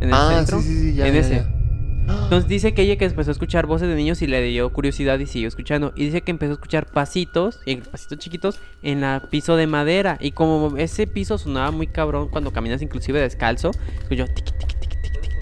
[0.00, 0.60] En el ah, centro.
[0.60, 1.06] sí, sí, sí, ya.
[1.06, 1.34] en ya, ese.
[1.36, 1.56] ya.
[2.08, 5.18] Entonces dice que ella que empezó a escuchar voces de niños y le dio curiosidad
[5.18, 5.92] y siguió escuchando.
[5.96, 10.16] Y dice que empezó a escuchar pasitos, y pasitos chiquitos, en la piso de madera.
[10.20, 14.88] Y como ese piso sonaba muy cabrón cuando caminas inclusive descalzo, escuchó tiqui, tiqui, tiqui,
[14.90, 15.36] tiqui, tiqui, tiqui.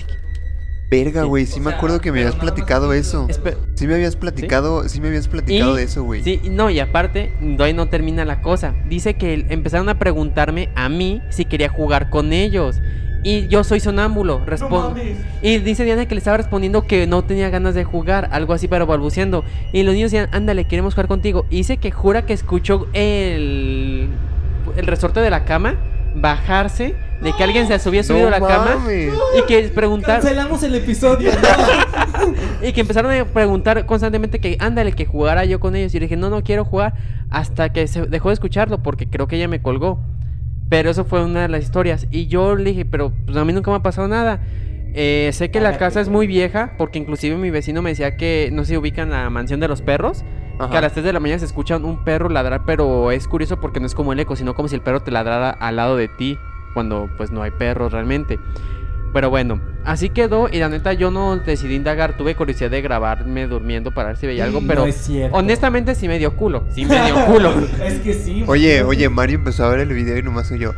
[0.91, 3.27] Verga, güey, sí O me sea, acuerdo que me habías platicado eso.
[3.75, 6.23] Sí me habías platicado, sí, me habías platicado Y- de eso, güey.
[6.23, 8.75] Sí, no, y aparte, ahí no termina la cosa.
[8.89, 12.81] Dice que empezaron a preguntarme a mí si quería jugar con ellos.
[13.25, 14.95] Y yo soy sonámbulo, respondo.
[15.43, 18.69] y dice Diana que le estaba respondiendo que no tenía ganas de jugar, algo así,
[18.69, 19.45] pero balbuceando.
[19.73, 21.47] Y los niños decían, ándale, queremos jugar contigo.
[21.51, 24.09] Y dice que jura que escuchó el,
[24.77, 25.75] el resorte de la cama
[26.15, 28.77] bajarse, de que alguien se había subido No a la cama.
[28.77, 29.13] mames.
[29.39, 31.33] Y que preguntar Cancelamos el episodio.
[31.33, 32.35] ¿no?
[32.69, 35.95] y que empezaron a preguntar constantemente que ándale, que jugara yo con ellos.
[35.95, 36.95] Y le dije, no, no quiero jugar.
[37.31, 39.99] Hasta que se dejó de escucharlo porque creo que ella me colgó.
[40.69, 42.07] Pero eso fue una de las historias.
[42.11, 44.41] Y yo le dije, pero pues a mí nunca me ha pasado nada.
[44.97, 48.51] Eh, sé que la casa es muy vieja porque inclusive mi vecino me decía que
[48.53, 50.25] no se ubican la mansión de los perros.
[50.71, 53.61] Que a las 3 de la mañana se escucha un perro ladrar, pero es curioso
[53.61, 55.97] porque no es como el eco, sino como si el perro te ladrara al lado
[55.97, 56.39] de ti,
[56.75, 58.39] cuando pues no hay perros realmente.
[59.15, 63.47] Pero bueno, así quedó y la neta yo no decidí indagar, tuve curiosidad de grabarme
[63.47, 65.37] durmiendo para ver si veía algo, No pero es cierto.
[65.37, 67.55] honestamente sí me dio culo, sí me dio culo.
[67.83, 68.45] es que sí.
[68.49, 70.73] Oye, oye, Mario empezó a ver el video y nomás soy yo.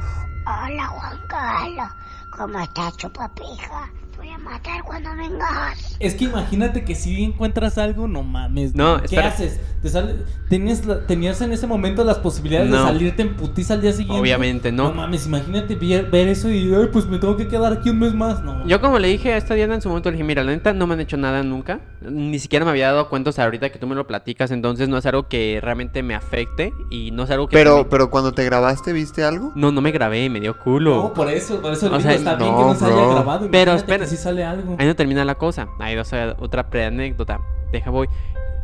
[0.44, 1.88] Hola Juan Carlos,
[2.30, 3.90] ¿cómo estás chupapija?
[4.12, 5.85] Te voy a matar cuando vengas.
[5.98, 8.74] Es que imagínate que si encuentras algo, no mames.
[8.74, 9.28] No, ¿Qué espera.
[9.28, 9.60] haces?
[9.82, 10.14] ¿Te sale...
[10.48, 12.76] ¿Tenías, la- tenías en ese momento las posibilidades No.
[12.78, 14.20] de salirte en putiza al día siguiente?
[14.20, 14.84] Obviamente no.
[14.84, 17.98] No mames, imagínate ver, ver eso y ay, pues me tengo que quedar aquí un
[17.98, 18.42] mes más.
[18.42, 18.66] No.
[18.66, 20.72] Yo como le dije a esta Diana en su momento, le dije, mira, la neta
[20.72, 21.80] no me han hecho nada nunca.
[22.00, 24.98] Ni siquiera me había dado cuenta hasta ahorita que tú me lo platicas, entonces no
[24.98, 27.56] es algo que realmente me afecte y no es algo que...
[27.56, 29.52] Pero, pero cuando te grabaste, ¿viste algo?
[29.56, 30.96] No, no me grabé, me dio culo.
[31.02, 32.94] No, por eso, por eso O le sea, digo, está bien que no se haya
[33.14, 33.48] grabado.
[33.50, 34.04] Pero imagínate espera.
[34.04, 34.76] que si sale algo.
[34.78, 35.66] Ahí no termina la cosa.
[35.86, 37.40] Ahí o sea, otra preanécdota.
[37.70, 38.08] Deja voy.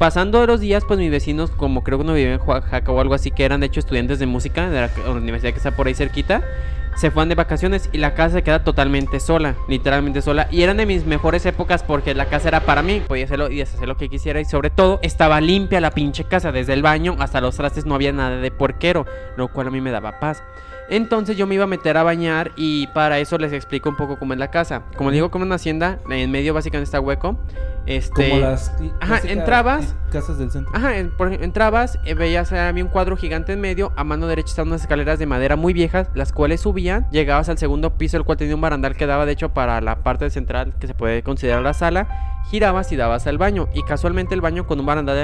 [0.01, 3.15] Pasando los días, pues mis vecinos, como creo que no vivían en Oaxaca o algo
[3.15, 5.87] así, que eran de hecho estudiantes de música de la, la universidad que está por
[5.87, 6.43] ahí cerquita,
[6.97, 10.49] se fueron de vacaciones y la casa se queda totalmente sola, literalmente sola.
[10.51, 13.59] Y eran de mis mejores épocas porque la casa era para mí, podía hacerlo y
[13.59, 14.41] deshacer lo que quisiera.
[14.41, 17.95] Y sobre todo, estaba limpia la pinche casa, desde el baño hasta los trastes no
[17.95, 19.07] había nada de porquero,
[19.37, 20.43] lo cual a mí me daba paz.
[20.89, 24.19] Entonces yo me iba a meter a bañar y para eso les explico un poco
[24.19, 24.83] cómo es la casa.
[24.97, 27.39] Como les digo, como una hacienda, en medio básicamente está hueco.
[27.85, 29.97] Este, Como las Ajá, entrabas.
[30.13, 30.71] casas del centro.
[30.73, 34.29] Ajá, en- por entrabas, eh, veías, eh, había un cuadro gigante en medio, a mano
[34.29, 38.17] derecha estaban unas escaleras de madera muy viejas, las cuales subían, llegabas al segundo piso,
[38.19, 40.95] el cual tenía un barandal que daba de hecho para la parte central que se
[40.95, 42.07] puede considerar la sala,
[42.51, 45.17] girabas y dabas al baño, y casualmente el baño con un barandal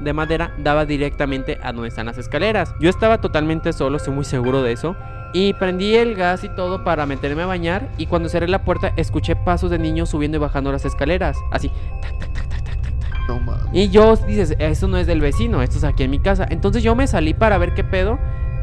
[0.00, 2.74] de, madera daba directamente a donde están las escaleras.
[2.80, 4.96] Yo estaba totalmente solo, estoy muy seguro de eso.
[5.32, 7.88] Y prendí el gas y todo para meterme a bañar.
[7.98, 11.36] Y cuando cerré la puerta, escuché pasos de niños subiendo y bajando las escaleras.
[11.52, 11.70] Así,
[13.28, 13.66] No mames.
[13.72, 16.46] y yo dices, esto no es del vecino, esto es aquí en mi casa.
[16.50, 18.18] Entonces yo me salí para ver qué pedo.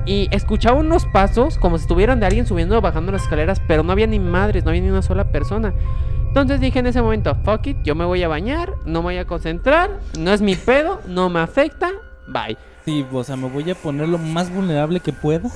[0.06, 3.84] Y escuchaba unos pasos como si estuvieran de alguien subiendo o bajando las escaleras, pero
[3.84, 5.74] no había ni madres, no había ni una sola persona.
[6.28, 9.18] Entonces dije en ese momento, fuck it, yo me voy a bañar, no me voy
[9.18, 11.92] a concentrar, no es mi pedo, no me afecta,
[12.28, 12.58] bye.
[12.86, 15.50] Sí, o sea, me voy a poner lo más vulnerable que pueda.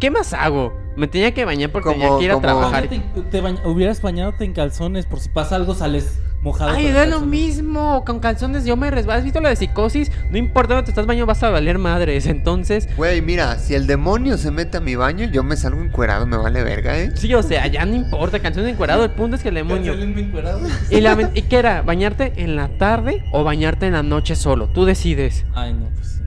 [0.00, 0.72] ¿Qué más hago?
[0.96, 2.88] Me tenía que bañar porque Como- tenía que ir a trabajar.
[2.88, 2.98] Te,
[3.30, 6.70] te baña- hubieras bañándote en calzones por si pasa algo sales mojado.
[6.70, 7.28] Ay, da lo calzones.
[7.28, 9.18] mismo, con calzones yo me resbalo.
[9.18, 10.10] ¿Has visto la de psicosis?
[10.30, 12.26] No importa dónde te estás bañando, vas a valer madres.
[12.26, 16.26] Entonces, Güey, mira, si el demonio se mete a mi baño, yo me salgo encuerado,
[16.26, 17.12] me vale verga, ¿eh?
[17.14, 19.94] Sí, o sea, ya no importa, canción de encuerado, el punto es que el demonio.
[19.94, 20.90] Calzones.
[20.90, 21.82] ¿Y, la, ¿Y qué era?
[21.82, 24.68] ¿Bañarte en la tarde o bañarte en la noche solo?
[24.68, 25.44] Tú decides.
[25.54, 26.19] Ay, no, pues.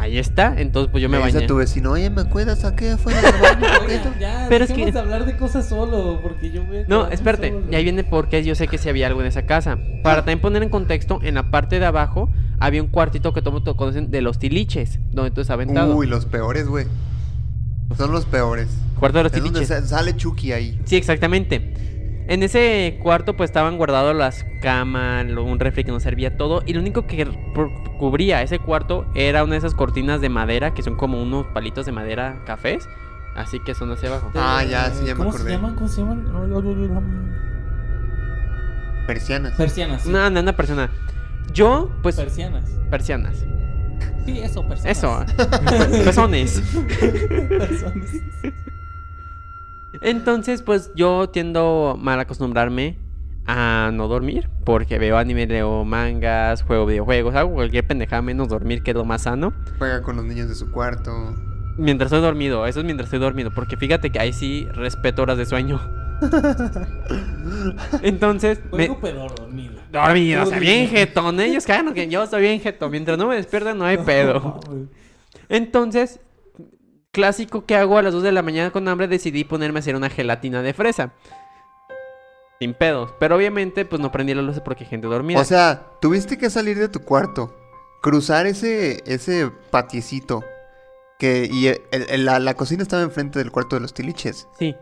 [0.00, 1.44] Ahí está, entonces pues yo me Le dice bañé.
[1.44, 3.66] a tu vecino, oye, ¿me cuidas aquí afuera del baño?
[4.18, 7.50] Ya, Pero es que- de hablar de cosas solo, porque yo voy a No, espérate,
[7.50, 7.66] solo.
[7.70, 9.78] y ahí viene porque yo sé que sí había algo en esa casa.
[10.02, 13.62] Para también poner en contexto, en la parte de abajo había un cuartito que todos
[13.76, 15.94] conocen de los tiliches, donde tú estás aventado.
[15.94, 16.86] Uy, los peores, güey.
[17.96, 18.68] Son los peores.
[18.98, 19.68] Cuarto de los Es tiliches.
[19.68, 20.78] sa- sale Chucky ahí.
[20.84, 21.74] Sí, exactamente.
[22.30, 26.74] En ese cuarto pues estaban guardados las camas, un refri que nos servía todo y
[26.74, 27.26] lo único que
[27.98, 31.86] cubría ese cuarto era una de esas cortinas de madera que son como unos palitos
[31.86, 32.88] de madera cafés,
[33.34, 34.30] así que son hacia abajo.
[34.36, 35.44] Ah, ya, sí, ya me ¿Cómo acordé.
[35.46, 35.74] se llaman?
[35.74, 37.36] ¿Cómo se llaman?
[39.08, 39.54] Persianas.
[39.56, 40.02] Persianas.
[40.02, 40.10] sí.
[40.10, 40.88] No, no, una persona.
[41.52, 42.70] Yo pues Persianas.
[42.90, 43.44] persianas.
[44.24, 44.98] Sí, eso, persianas.
[44.98, 45.24] Eso.
[46.04, 46.62] Pezones.
[47.58, 48.10] Personas.
[50.02, 52.96] Entonces, pues yo tiendo mal a acostumbrarme
[53.46, 54.48] a no dormir.
[54.64, 59.04] Porque veo anime, leo mangas, juego videojuegos, hago cualquier pendejada menos dormir, que es lo
[59.04, 59.52] más sano.
[59.78, 61.34] Juega con los niños de su cuarto.
[61.76, 63.50] Mientras estoy dormido, eso es mientras estoy dormido.
[63.54, 65.80] Porque fíjate que ahí sí respeto horas de sueño.
[68.02, 68.86] Entonces, me...
[68.86, 69.80] Juego pedor dormido.
[69.90, 71.40] dormido, o sea, bien jetón.
[71.40, 72.90] Ellos cagan que yo estoy bien jetón.
[72.90, 74.60] Mientras no me despiertan, no hay pedo.
[75.48, 76.20] Entonces,
[77.12, 79.96] clásico que hago a las 2 de la mañana con hambre, decidí ponerme a hacer
[79.96, 81.12] una gelatina de fresa.
[82.58, 83.12] Sin pedos.
[83.18, 85.40] Pero obviamente, pues no prendí la luz porque gente dormida.
[85.40, 87.54] O sea, tuviste que salir de tu cuarto,
[88.02, 90.44] cruzar ese, ese patiecito,
[91.18, 94.46] que, y el- el- la, la cocina estaba enfrente del cuarto de los tiliches.
[94.58, 94.74] sí.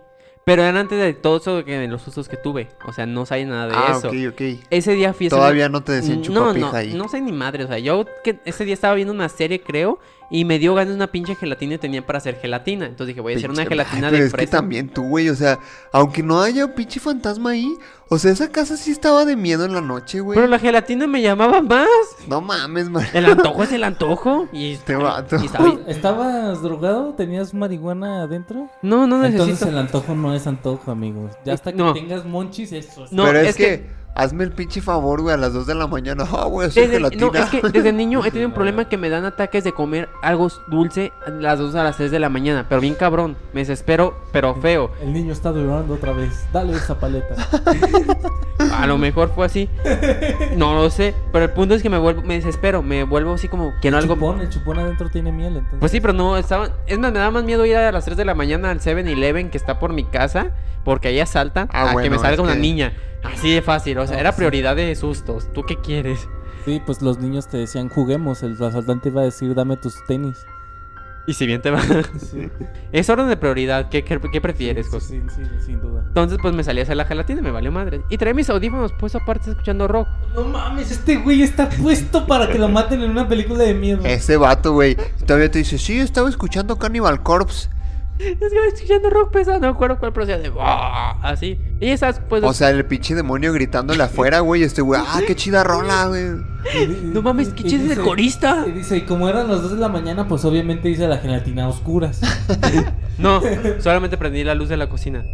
[0.44, 2.70] Pero era antes de todo eso que de los sustos que tuve.
[2.86, 4.08] O sea, no sabía nada de ah, eso.
[4.08, 4.64] ok, ok.
[4.70, 6.94] Ese día fui a Todavía no te decían no, chupapija no, ahí.
[6.94, 7.64] no sé ni madre.
[7.64, 9.98] O sea, yo que ese día estaba viendo una serie, creo.
[10.30, 12.84] Y me dio ganas de una pinche gelatina y tenía para hacer gelatina.
[12.84, 15.34] Entonces dije, voy a hacer una gelatina pero de es que también tú, güey, o
[15.34, 15.58] sea,
[15.90, 17.72] aunque no haya un pinche fantasma ahí,
[18.10, 20.36] o sea, esa casa sí estaba de miedo en la noche, güey.
[20.36, 21.88] Pero la gelatina me llamaba más.
[22.26, 23.06] No mames, man.
[23.14, 24.48] El antojo es el antojo.
[24.52, 25.36] Y, Este vato.
[25.42, 27.14] y estaba ¿Estabas drogado?
[27.14, 28.68] ¿Tenías marihuana adentro?
[28.82, 29.44] No, no necesito.
[29.44, 31.32] Entonces el antojo no es antojo, amigos.
[31.46, 31.94] Ya hasta que No.
[31.94, 33.12] tengas monchis, eso es.
[33.12, 35.74] No, pero es, es que, que- hazme el pinche favor, güey, a las 2 de
[35.74, 36.24] la mañana.
[36.38, 37.26] Ah, güey, hacer Desde, gelatina.
[37.26, 40.08] no, es que desde niño he tenido un problema que me dan ataques de comer
[40.22, 42.66] algo dulce a las 2 a las 3 de la mañana.
[42.68, 43.36] Pero bien cabrón.
[43.54, 44.90] Me desespero, pero feo.
[45.00, 46.46] El niño está llorando otra vez.
[46.52, 47.34] Dale esa paleta.
[48.72, 49.68] A lo mejor fue así.
[50.56, 51.14] No lo sé.
[51.32, 52.82] Pero el punto es que me vuelvo, me desespero.
[52.82, 54.14] Me vuelvo así como que no El algo.
[54.14, 55.78] chupón, el chupón adentro tiene miel, entonces.
[55.80, 56.72] Pues sí, pero no, estaban.
[56.86, 59.50] Es más, me da más miedo ir a las 3 de la mañana al 7-Eleven
[59.50, 60.50] que está por mi casa.
[60.84, 61.68] Porque ahí asaltan.
[61.72, 62.92] Ah, a que me salga una que- niña.
[63.22, 63.98] Así de fácil.
[63.98, 64.36] O sea, No, era sí.
[64.38, 65.52] prioridad de sustos.
[65.52, 66.28] ¿Tú qué quieres?
[66.64, 68.42] Sí, pues los niños te decían juguemos.
[68.42, 70.44] El asaltante iba a decir dame tus tenis.
[71.26, 71.80] Y si bien te va.
[72.18, 72.48] Sí,
[72.90, 73.90] es orden de prioridad.
[73.90, 75.22] ¿Qué, qué, qué prefieres, sí, José?
[75.28, 76.02] sí, sí, sin duda.
[76.06, 78.00] Entonces, pues me salí a hacer la gelatina y me valió madre.
[78.08, 80.08] Y traía mis audífonos, pues aparte escuchando rock.
[80.34, 84.00] No mames, este güey está puesto para que lo maten en una película de miedo.
[84.06, 87.68] Ese vato, güey, todavía te dice, sí, estaba escuchando Cannibal Corpse.
[88.18, 91.58] Es que iba escuchando rock pesado, no me acuerdo cuál, pero de "Buah", así.
[91.80, 92.42] Y esas, pues.
[92.42, 96.24] O sea, el pinche demonio gritándole afuera, güey, este güey, ah, qué chida rola, güey.
[97.04, 98.64] no mames, qué chiste de corista.
[98.66, 101.64] Y dice, y como eran las 2 de la mañana, pues obviamente hice la gelatina
[101.64, 102.20] a oscuras.
[103.18, 103.40] No,
[103.80, 105.24] solamente prendí la luz de la cocina.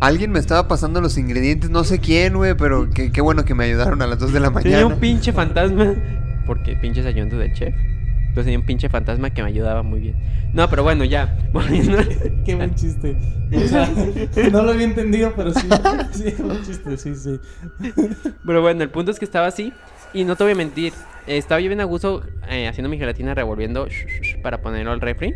[0.00, 3.54] Alguien me estaba pasando los ingredientes, no sé quién, güey, pero qué, qué bueno que
[3.54, 4.94] me ayudaron a las 2 de la Tenía mañana.
[4.94, 5.94] un pinche fantasma.
[6.46, 7.74] Porque pinches ayudantes del chef.
[8.34, 10.16] Entonces tenía un pinche fantasma que me ayudaba muy bien.
[10.52, 11.38] No, pero bueno, ya.
[12.44, 13.16] Qué buen chiste.
[13.54, 13.88] O sea,
[14.50, 15.68] no lo había entendido, pero sí.
[16.10, 17.38] Sí, buen chiste, sí, sí.
[18.44, 19.72] Pero bueno, el punto es que estaba así.
[20.12, 20.92] Y no te voy a mentir.
[21.28, 23.86] Estaba yo bien a gusto eh, haciendo mi gelatina, revolviendo
[24.42, 25.32] para ponerlo al refri.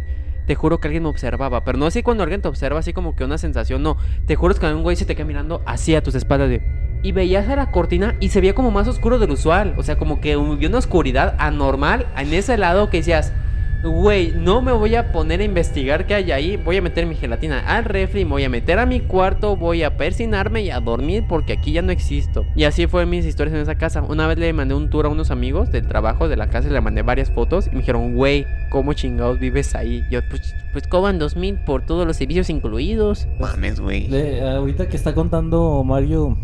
[0.48, 1.62] Te juro que alguien me observaba.
[1.62, 3.80] Pero no así cuando alguien te observa, así como que una sensación.
[3.80, 3.96] No.
[4.26, 6.87] Te juro que un güey se te queda mirando así a tus espaldas de.
[7.02, 9.74] Y veías a la cortina y se veía como más oscuro del usual.
[9.76, 13.32] O sea, como que hubo una oscuridad anormal en ese lado que decías.
[13.80, 16.56] Güey, no me voy a poner a investigar qué hay ahí.
[16.56, 19.84] Voy a meter mi gelatina al refri, me voy a meter a mi cuarto, voy
[19.84, 22.44] a persinarme y a dormir porque aquí ya no existo.
[22.56, 24.02] Y así fue mis historias en esa casa.
[24.02, 26.72] Una vez le mandé un tour a unos amigos del trabajo de la casa y
[26.72, 30.02] le mandé varias fotos y me dijeron, güey, ¿cómo chingados vives ahí?
[30.10, 33.28] Yo, pues, pues dos mil por todos los servicios incluidos.
[33.38, 34.08] Mames, güey.
[34.40, 36.36] Ahorita que está contando Mario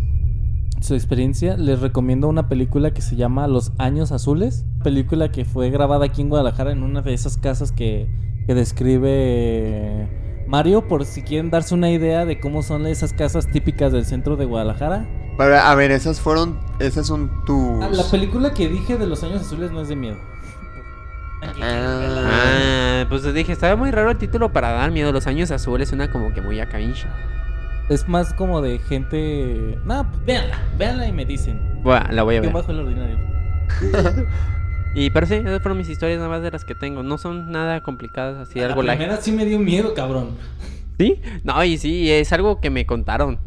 [0.84, 4.64] su experiencia, les recomiendo una película que se llama Los Años Azules.
[4.82, 8.08] Película que fue grabada aquí en Guadalajara en una de esas casas que,
[8.46, 10.08] que describe
[10.46, 14.36] Mario, por si quieren darse una idea de cómo son esas casas típicas del centro
[14.36, 15.08] de Guadalajara.
[15.36, 17.82] Pero, a ver, esas fueron, esas son tus...
[17.82, 20.16] Ah, La película que dije de Los Años Azules no es de miedo.
[21.62, 23.06] Ah.
[23.08, 25.12] Pues les dije, estaba muy raro el título para dar miedo.
[25.12, 26.78] Los años azules suena como que muy acá.
[27.88, 29.78] Es más como de gente...
[29.84, 31.60] No, pues véanla, véanla y me dicen.
[31.82, 32.52] Buah, la voy a Yo ver.
[32.52, 33.18] bajo el ordinario.
[34.96, 37.02] Y pero sí, esas fueron mis historias nada más de las que tengo.
[37.02, 38.96] No son nada complicadas, así La algo light.
[39.00, 40.28] primera sí me dio miedo, cabrón.
[40.98, 41.20] ¿Sí?
[41.42, 43.38] No, y sí, es algo que me contaron.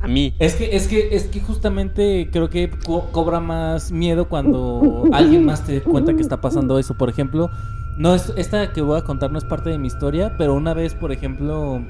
[0.00, 0.34] A mí.
[0.38, 5.44] Es que, es que, es que justamente creo que co- cobra más miedo cuando alguien
[5.44, 6.96] más te cuenta que está pasando eso.
[6.96, 7.50] Por ejemplo,
[7.98, 10.72] no es, esta que voy a contar no es parte de mi historia, pero una
[10.72, 11.84] vez, por ejemplo,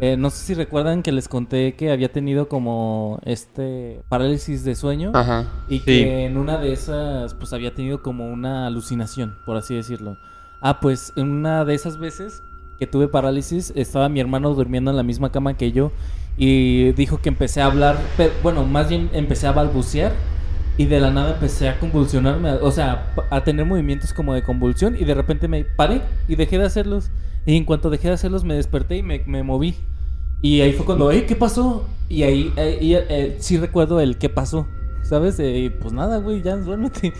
[0.00, 4.74] eh, no sé si recuerdan que les conté que había tenido como este parálisis de
[4.74, 5.46] sueño Ajá.
[5.68, 5.84] y Sí.
[5.84, 10.16] que en una de esas pues había tenido como una alucinación, por así decirlo.
[10.60, 12.42] Ah, pues en una de esas veces
[12.78, 15.90] que tuve parálisis estaba mi hermano durmiendo en la misma cama que yo
[16.36, 20.12] y dijo que empecé a hablar, pero, bueno, más bien empecé a balbucear
[20.76, 24.94] y de la nada empecé a convulsionarme, o sea, a tener movimientos como de convulsión
[24.94, 27.10] y de repente me paré y dejé de hacerlos.
[27.48, 29.74] Y en cuanto dejé de hacerlos me desperté y me, me moví.
[30.42, 31.88] Y ahí fue cuando, "Ey, ¿qué pasó?
[32.10, 34.66] Y ahí, ahí, eh, sí recuerdo el qué pasó,
[35.02, 35.36] ¿sabes?
[35.40, 37.14] Eh, pues nada, güey, ya duérmete.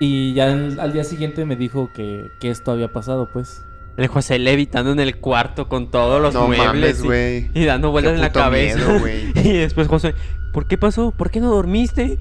[0.00, 3.62] Y ya al, al día siguiente me dijo que, que esto había pasado, pues.
[3.96, 7.02] El José levitando en el cuarto con todos los No muebles.
[7.02, 8.78] mames, y- dando vueltas en la cabeza.
[8.78, 9.08] miedo,
[9.42, 10.14] y después José,
[10.52, 11.12] ¿por qué pasó?
[11.12, 12.18] ¿Por qué no dormiste?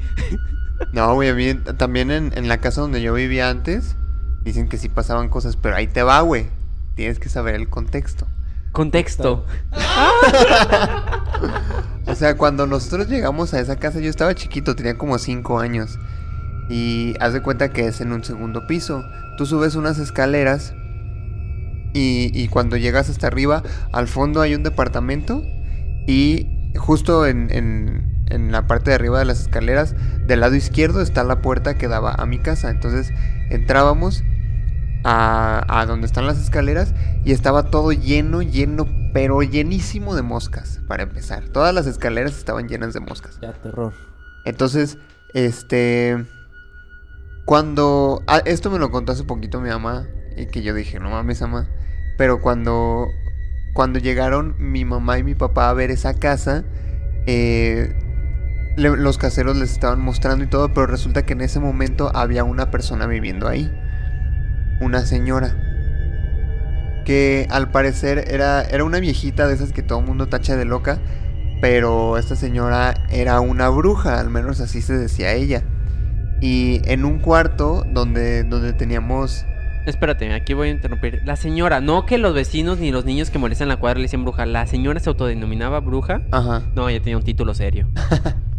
[0.94, 3.96] No, güey, a mí también en, en la casa donde yo vivía antes,
[4.44, 6.46] dicen que sí pasaban cosas, pero ahí te va, güey.
[6.96, 8.28] Tienes que saber el contexto.
[8.72, 9.46] Contexto.
[12.08, 15.98] O sea, cuando nosotros llegamos a esa casa, yo estaba chiquito, tenía como 5 años.
[16.70, 19.04] Y haz de cuenta que es en un segundo piso.
[19.38, 20.74] Tú subes unas escaleras
[21.94, 25.42] y, y cuando llegas hasta arriba, al fondo hay un departamento
[26.08, 31.02] y justo en, en- en la parte de arriba de las escaleras, del lado izquierdo
[31.02, 32.70] está la puerta que daba a mi casa.
[32.70, 33.12] Entonces
[33.50, 34.24] entrábamos
[35.06, 40.82] a, a donde están las escaleras y estaba todo lleno, lleno, pero llenísimo de moscas,
[40.88, 41.48] para empezar.
[41.50, 43.40] Todas las escaleras estaban llenas de moscas.
[43.42, 43.94] Ya, terror.
[44.46, 44.98] Entonces,
[45.34, 46.26] este.
[47.46, 48.24] Cuando.
[48.28, 50.08] ah, esto me lo contó hace poquito mi mamá.
[50.38, 51.68] Y que yo dije, no mames, mamá.
[52.18, 53.08] Pero cuando.
[53.74, 56.64] Cuando llegaron mi mamá y mi papá a ver esa casa.
[57.28, 57.94] eh,
[58.78, 60.74] le- los caseros les estaban mostrando y todo.
[60.74, 63.72] Pero resulta que en ese momento había una persona viviendo ahí.
[64.80, 65.56] Una señora.
[67.06, 70.66] Que al parecer era, era una viejita de esas que todo el mundo tacha de
[70.66, 71.00] loca.
[71.62, 75.64] Pero esta señora era una bruja, al menos así se decía ella.
[76.42, 79.46] Y en un cuarto donde, donde teníamos...
[79.86, 81.22] Espérate, aquí voy a interrumpir.
[81.26, 84.24] La señora, no que los vecinos ni los niños que molestan la cuadra le dicen
[84.24, 84.46] bruja.
[84.46, 86.22] La señora se autodenominaba bruja.
[86.32, 86.64] Ajá.
[86.76, 87.88] No, ella tenía un título serio.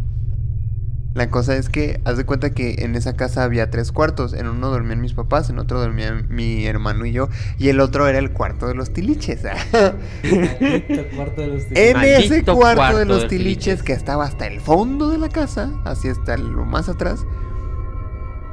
[1.17, 4.33] La cosa es que, haz de cuenta que en esa casa había tres cuartos.
[4.33, 7.27] En uno dormían mis papás, en otro dormían mi hermano y yo.
[7.57, 9.41] Y el otro era el cuarto de los tiliches.
[11.15, 13.83] Cuarto de los en ese cuarto, cuarto de los de tiliches, tiliches.
[13.83, 17.25] que estaba hasta el fondo de la casa, así hasta lo más atrás,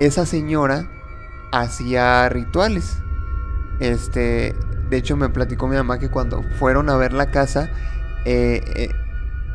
[0.00, 0.90] esa señora
[1.52, 2.96] hacía rituales.
[3.78, 4.54] Este,
[4.88, 7.68] de hecho me platicó mi mamá que cuando fueron a ver la casa,
[8.24, 8.88] eh, eh,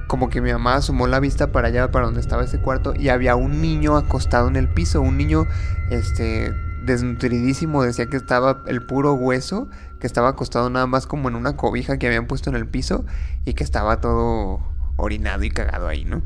[0.09, 3.09] como que mi mamá asomó la vista para allá, para donde estaba ese cuarto, y
[3.09, 5.45] había un niño acostado en el piso, un niño,
[5.91, 6.51] este,
[6.83, 9.69] desnutridísimo, decía que estaba el puro hueso,
[9.99, 13.05] que estaba acostado nada más como en una cobija que habían puesto en el piso,
[13.45, 14.61] y que estaba todo
[14.97, 16.23] orinado y cagado ahí, ¿no?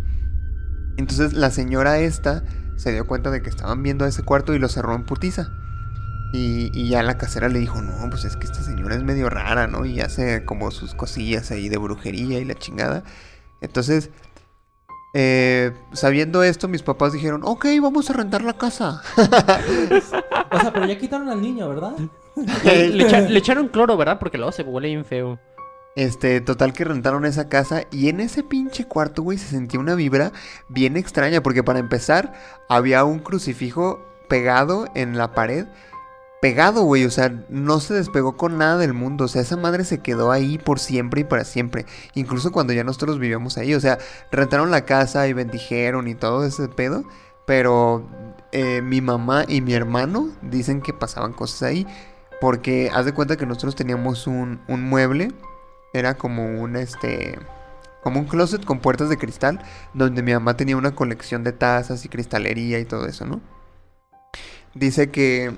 [0.95, 2.45] Entonces la señora esta
[2.77, 5.49] se dio cuenta de que estaban viendo ese cuarto y lo cerró en putiza.
[6.31, 9.29] Y, y ya la casera le dijo, no, pues es que esta señora es medio
[9.29, 9.85] rara, ¿no?
[9.85, 13.03] Y hace como sus cosillas ahí de brujería y la chingada.
[13.63, 14.09] Entonces,
[15.15, 19.01] eh, sabiendo esto, mis papás dijeron, ok, vamos a rentar la casa.
[20.51, 21.93] O sea, pero ya quitaron al niño, ¿verdad?
[22.65, 24.19] le, le echa- le echaron cloro, ¿verdad?
[24.19, 25.39] Porque luego se huele bien feo.
[25.95, 29.93] Este, total que rentaron esa casa y en ese pinche cuarto, güey, se sentía una
[29.93, 30.31] vibra
[30.67, 32.33] bien extraña, porque para empezar,
[32.67, 35.67] había un crucifijo pegado en la pared.
[36.43, 39.85] Pegado, güey, o sea, no se despegó con nada del mundo, o sea, esa madre
[39.85, 43.79] se quedó ahí por siempre y para siempre, incluso cuando ya nosotros vivíamos ahí, o
[43.79, 43.97] sea,
[44.29, 47.05] rentaron la casa y bendijeron y todo ese pedo,
[47.47, 48.05] pero
[48.51, 51.87] eh, mi mamá y mi hermano dicen que pasaban cosas ahí,
[52.41, 55.31] porque haz de cuenta que nosotros teníamos un, un mueble
[55.93, 57.39] era como un este
[58.03, 59.61] como un closet con puertas de cristal
[59.93, 63.39] donde mi mamá tenía una colección de tazas y cristalería y todo eso, ¿no?
[64.73, 65.55] Dice que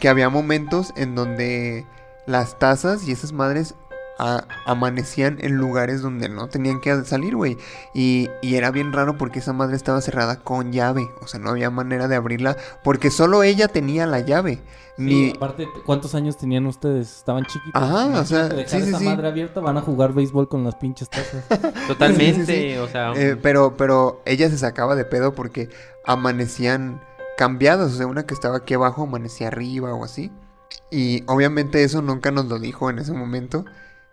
[0.00, 1.86] que había momentos en donde
[2.26, 3.74] las tazas y esas madres
[4.18, 7.58] a- amanecían en lugares donde no tenían que salir, güey.
[7.94, 11.08] Y, y era bien raro porque esa madre estaba cerrada con llave.
[11.20, 14.62] O sea, no había manera de abrirla porque solo ella tenía la llave.
[14.96, 17.16] Ni, Sí, aparte, ¿cuántos años tenían ustedes?
[17.16, 17.82] Estaban chiquitos.
[17.82, 19.04] Ajá, o sea, dejar sí, sí, esa sí.
[19.06, 21.44] madre abierta, van a jugar béisbol con las pinches tazas.
[21.88, 22.76] Totalmente, Sí, sí, sí.
[22.78, 23.12] o sea...
[23.16, 25.68] Eh, pero, pero ella se sacaba de pedo porque
[26.04, 27.00] amanecían
[27.36, 27.92] cambiadas.
[27.92, 30.30] O sea, una que estaba aquí abajo amanecía arriba o así.
[30.90, 33.64] Y obviamente eso nunca nos lo dijo en ese momento.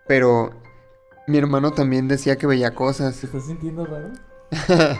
[0.07, 0.51] Pero
[1.27, 3.19] mi hermano también decía que veía cosas.
[3.19, 4.11] ¿Te estás sintiendo raro?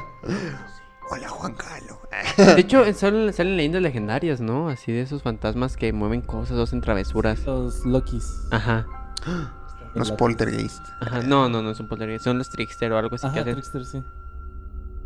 [1.12, 1.98] Hola Juan Carlos.
[2.38, 4.70] De hecho, salen, salen leyendas legendarias, ¿no?
[4.70, 7.46] Así de esos fantasmas que mueven cosas o hacen travesuras.
[7.46, 8.48] Los Lokis.
[8.52, 8.88] Ajá.
[9.94, 10.82] Los poltergeist.
[11.02, 11.22] Ajá.
[11.24, 13.54] No, no, no son poltergeist, son los trickster o algo así que hacen.
[13.56, 14.04] Trickster, sí.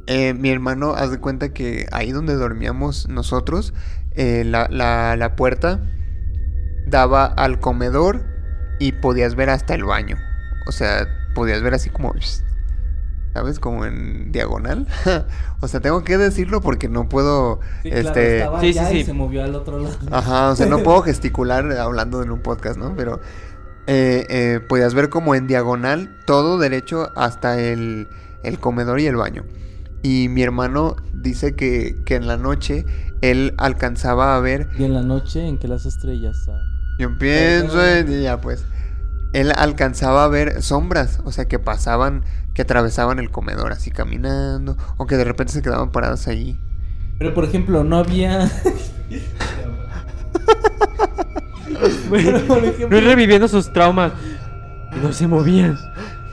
[0.07, 3.73] Eh, mi hermano, haz de cuenta que ahí donde dormíamos nosotros,
[4.11, 5.81] eh, la, la- la puerta
[6.87, 8.23] daba al comedor
[8.79, 10.17] y podías ver hasta el baño.
[10.67, 12.13] O sea, podías ver así como,
[13.33, 13.59] ¿sabes?
[13.59, 14.87] Como en diagonal.
[15.61, 18.37] o sea, tengo que decirlo porque no puedo, Sí, claro, este...
[18.37, 19.03] estaba sí, sí, allá y sí.
[19.05, 19.95] se movió al otro lado.
[20.11, 22.95] Ajá, o sea, no puedo gesticular hablando en un podcast, ¿no?
[22.95, 23.19] Pero
[23.87, 28.07] eh, eh, podías ver como en diagonal todo derecho hasta el,
[28.43, 29.43] el comedor y el baño.
[30.03, 32.85] Y mi hermano dice que, que en la noche
[33.21, 36.47] él alcanzaba a ver, Y en la noche en que las estrellas.
[36.49, 36.59] ah,
[36.99, 38.65] yo pienso en y ya pues,
[39.33, 44.77] él alcanzaba a ver sombras, o sea, que pasaban, que atravesaban el comedor así caminando,
[44.97, 46.57] o que de repente se quedaban paradas ahí.
[47.17, 48.49] Pero por ejemplo, no había.
[52.09, 54.13] Pero, por ejemplo, No reviviendo sus traumas.
[55.01, 55.77] No se movían.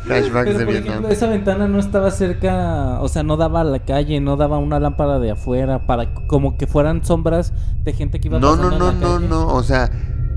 [0.04, 1.04] Flashbacks pero, de por Vietnam.
[1.04, 4.58] ejemplo, esa ventana no estaba cerca, o sea, no daba a la calle, no daba
[4.58, 7.52] una lámpara de afuera, para como que fueran sombras
[7.84, 9.28] de gente que iba No, no, pasando no, en la no, calle.
[9.28, 9.46] no.
[9.54, 9.90] O sea,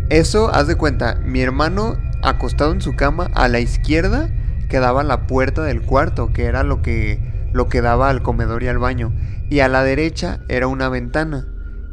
[0.10, 4.30] eso, haz de cuenta, mi hermano acostado en su cama, a la izquierda
[4.70, 8.68] quedaba la puerta del cuarto, que era lo que, lo que daba al comedor y
[8.68, 9.14] al baño.
[9.50, 11.48] Y a la derecha era una ventana.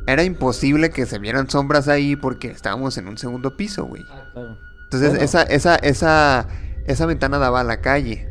[0.07, 4.03] era imposible que se vieran sombras ahí porque estábamos en un segundo piso, güey.
[4.11, 4.59] Ah, claro.
[4.85, 5.25] Entonces, Bueno.
[5.25, 6.47] esa, esa, esa,
[6.87, 8.28] esa ventana daba a la calle.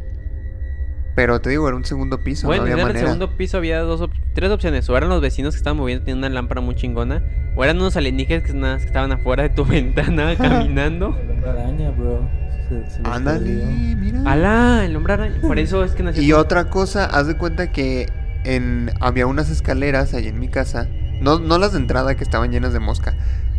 [1.16, 3.06] Pero te digo, era un segundo piso, Bueno, no en había el manera.
[3.08, 4.90] segundo piso había dos op- tres opciones.
[4.90, 7.22] O eran los vecinos que estaban moviendo, tenían una lámpara muy chingona.
[7.58, 11.18] O eran unos alienígenas que, estaban afuera de tu ventana caminando.
[11.22, 12.30] El hombre araña, bro.
[12.70, 13.66] Se- se Ándale,
[13.98, 14.22] mira.
[14.26, 14.86] ¡Alá!
[14.86, 15.42] El hombre araña.
[15.42, 16.24] Por eso es que nació.
[16.24, 18.08] Y otra cosa, haz de cuenta que
[18.46, 20.88] en, había unas escaleras ahí en mi casa.
[21.20, 23.16] No, no las de entrada que estaban llenas de mosca.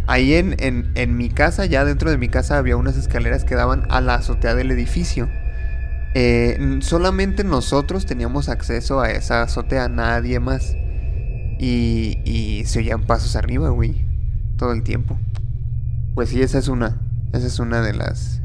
[0.06, 3.54] Ahí en, en, en mi casa, ya dentro de mi casa, había unas escaleras que
[3.54, 5.28] daban a la azotea del edificio.
[6.14, 10.76] Eh, solamente nosotros teníamos acceso a esa azotea, nadie más.
[11.58, 14.04] Y, y se oían pasos arriba, güey.
[14.56, 15.18] Todo el tiempo.
[16.14, 17.00] Pues sí, esa es una.
[17.32, 18.41] Esa es una de las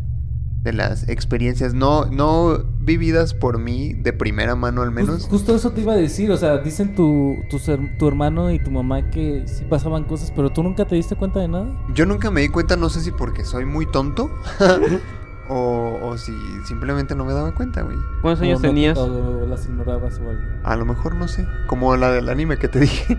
[0.68, 5.26] de las experiencias no no vividas por mí de primera mano al menos.
[5.30, 8.60] Justo eso te iba a decir, o sea, dicen tu, tus her- tu hermano y
[8.60, 11.68] tu mamá que sí pasaban cosas, pero tú nunca te diste cuenta de nada.
[11.94, 14.30] Yo nunca me di cuenta, no sé si porque soy muy tonto
[15.50, 16.34] o, o si
[16.66, 17.98] simplemente no me daba cuenta, güey.
[18.22, 18.98] ¿Cuántos años no tenías?
[18.98, 20.42] o las ignorabas o algo.
[20.64, 23.18] A lo mejor no sé, como la del anime que te dije.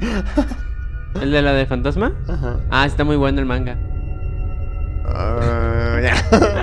[1.22, 2.12] ¿El de la de fantasma?
[2.28, 2.59] Ajá.
[2.70, 3.78] Ah, está muy bueno el manga.
[5.11, 6.58] Ah, ya.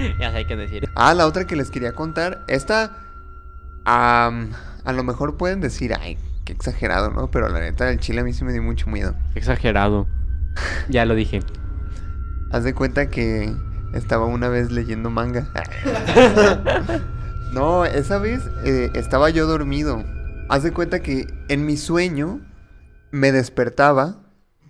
[0.20, 0.88] ya sé hay que decir.
[0.94, 2.96] Ah, la otra que les quería contar, esta
[3.84, 4.50] am,
[4.84, 7.30] a lo mejor pueden decir, ay, qué exagerado, ¿no?
[7.30, 9.14] Pero la neta del chile a mí sí me dio mucho miedo.
[9.34, 10.06] Exagerado.
[10.88, 11.40] Ya lo dije.
[12.50, 13.54] Haz de cuenta que
[13.94, 15.48] estaba una vez leyendo manga.
[17.52, 20.04] no, esa vez eh, estaba yo dormido.
[20.48, 22.40] Haz de cuenta que en mi sueño
[23.12, 24.16] me despertaba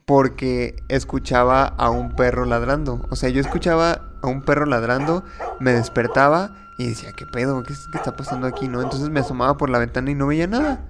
[0.04, 3.06] porque escuchaba a un perro ladrando.
[3.10, 5.24] O sea, yo escuchaba a un perro ladrando,
[5.60, 7.62] me despertaba y decía, ¿qué pedo?
[7.62, 8.68] ¿Qué, es- qué está pasando aquí?
[8.68, 8.82] ¿No?
[8.82, 10.80] Entonces me asomaba por la ventana y no veía nada.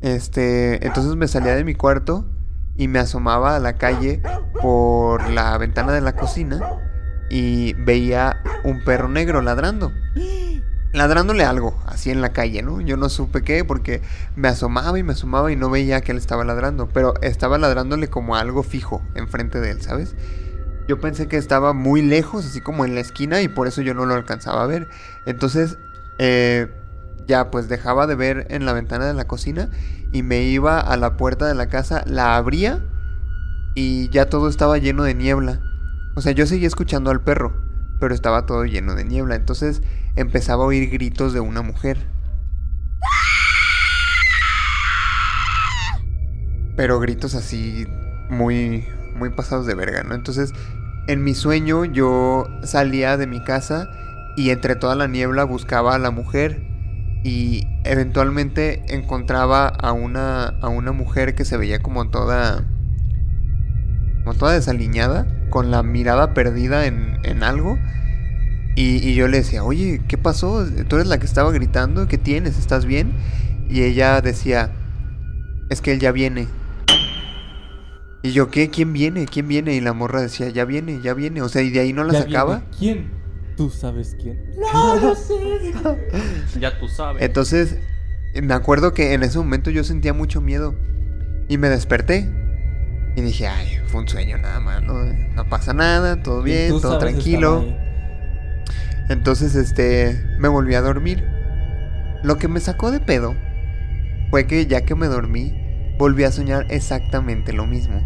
[0.00, 2.24] Este, entonces me salía de mi cuarto
[2.76, 4.22] y me asomaba a la calle
[4.60, 6.60] por la ventana de la cocina
[7.30, 9.92] y veía un perro negro ladrando.
[10.92, 12.82] Ladrándole algo, así en la calle, ¿no?
[12.82, 14.02] Yo no supe qué porque
[14.36, 18.08] me asomaba y me asomaba y no veía que él estaba ladrando, pero estaba ladrándole
[18.08, 20.14] como algo fijo enfrente de él, ¿sabes?
[20.88, 23.94] Yo pensé que estaba muy lejos, así como en la esquina, y por eso yo
[23.94, 24.88] no lo alcanzaba a ver.
[25.26, 25.78] Entonces,
[26.18, 26.68] eh,
[27.26, 29.70] ya pues dejaba de ver en la ventana de la cocina
[30.12, 32.84] y me iba a la puerta de la casa, la abría
[33.74, 35.60] y ya todo estaba lleno de niebla.
[36.14, 37.54] O sea, yo seguía escuchando al perro,
[38.00, 39.36] pero estaba todo lleno de niebla.
[39.36, 39.82] Entonces
[40.16, 41.98] empezaba a oír gritos de una mujer.
[46.76, 47.86] Pero gritos así
[48.28, 48.86] muy
[49.22, 50.16] muy pasados de verga, ¿no?
[50.16, 50.52] Entonces,
[51.06, 53.88] en mi sueño yo salía de mi casa
[54.36, 56.60] y entre toda la niebla buscaba a la mujer
[57.22, 62.64] y eventualmente encontraba a una a una mujer que se veía como toda
[64.24, 67.78] como toda desaliñada con la mirada perdida en, en algo.
[68.74, 72.18] Y, y yo le decía oye qué pasó tú eres la que estaba gritando qué
[72.18, 73.12] tienes estás bien
[73.68, 74.72] y ella decía
[75.70, 76.48] es que él ya viene
[78.22, 81.42] y yo qué quién viene quién viene y la morra decía ya viene ya viene
[81.42, 82.76] o sea y de ahí no la Ya sacaba viene.
[82.78, 83.22] ¿Quién?
[83.56, 84.50] Tú sabes quién.
[84.58, 85.74] No, no sé.
[86.58, 87.22] Ya tú sabes.
[87.22, 87.76] Entonces,
[88.42, 90.74] me acuerdo que en ese momento yo sentía mucho miedo.
[91.48, 92.30] Y me desperté.
[93.14, 96.98] Y dije, ay, fue un sueño nada más, no, no pasa nada, todo bien, todo
[96.98, 97.62] sabes, tranquilo.
[99.10, 101.22] Entonces, este, me volví a dormir.
[102.22, 103.36] Lo que me sacó de pedo
[104.30, 105.61] fue que ya que me dormí,
[106.02, 108.00] volví a soñar exactamente lo mismo.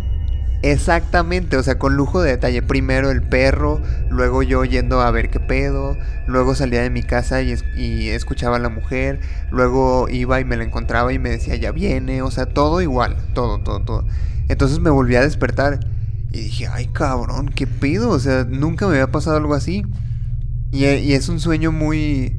[0.63, 2.63] Exactamente, o sea, con lujo de detalle.
[2.63, 3.81] Primero el perro,
[4.11, 8.09] luego yo yendo a ver qué pedo, luego salía de mi casa y, es- y
[8.09, 9.21] escuchaba a la mujer,
[9.51, 13.17] luego iba y me la encontraba y me decía, ya viene, o sea, todo igual,
[13.35, 14.07] todo, todo, todo.
[14.49, 15.81] Entonces me volví a despertar
[16.33, 19.85] y dije, ay cabrón, qué pedo, o sea, nunca me había pasado algo así.
[20.73, 22.35] Y, y es un sueño muy...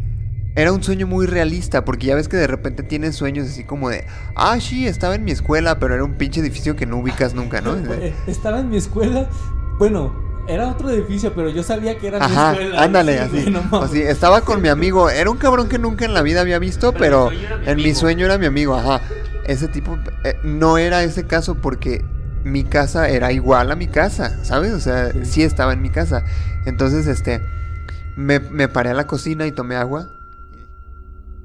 [0.57, 3.89] Era un sueño muy realista, porque ya ves que de repente tienes sueños así como
[3.89, 4.05] de,
[4.35, 7.61] ah, sí, estaba en mi escuela, pero era un pinche edificio que no ubicas nunca,
[7.61, 7.75] ¿no?
[8.27, 9.29] Estaba en mi escuela.
[9.77, 10.15] Bueno,
[10.47, 12.83] era otro edificio, pero yo sabía que era Ajá, mi escuela.
[12.83, 14.01] ándale, Sí, así.
[14.01, 17.29] Estaba con mi amigo, era un cabrón que nunca en la vida había visto, pero,
[17.29, 19.01] Pero mi sueño era mi en mi sueño era mi amigo, ajá.
[19.45, 22.03] Ese tipo, eh, no era ese caso porque
[22.43, 24.73] mi casa era igual a mi casa, ¿sabes?
[24.73, 25.19] O sea, Sí.
[25.23, 26.23] sí estaba en mi casa.
[26.65, 27.45] Entonces, este,
[28.15, 30.09] me, me paré a la cocina y tomé agua.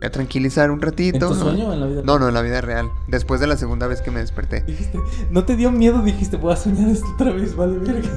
[0.02, 1.26] Voy a tranquilizar un ratito.
[1.26, 1.44] ¿En tu ¿no?
[1.44, 2.90] sueño o en la vida No, no, en la vida real.
[3.06, 4.62] Después de la segunda vez que me desperté.
[4.62, 4.98] Dijiste,
[5.30, 6.02] ¿no te dio miedo?
[6.02, 8.10] Dijiste, voy a soñar esto otra vez, vale, verga.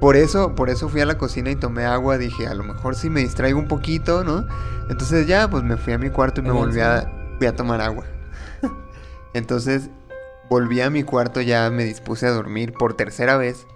[0.00, 2.16] Por eso, por eso fui a la cocina y tomé agua.
[2.16, 4.46] Dije, a lo mejor si me distraigo un poquito, ¿no?
[4.88, 7.82] Entonces ya, pues me fui a mi cuarto y me volví a, fui a tomar
[7.82, 8.06] agua.
[9.34, 9.90] Entonces,
[10.48, 13.66] volví a mi cuarto, ya me dispuse a dormir por tercera vez.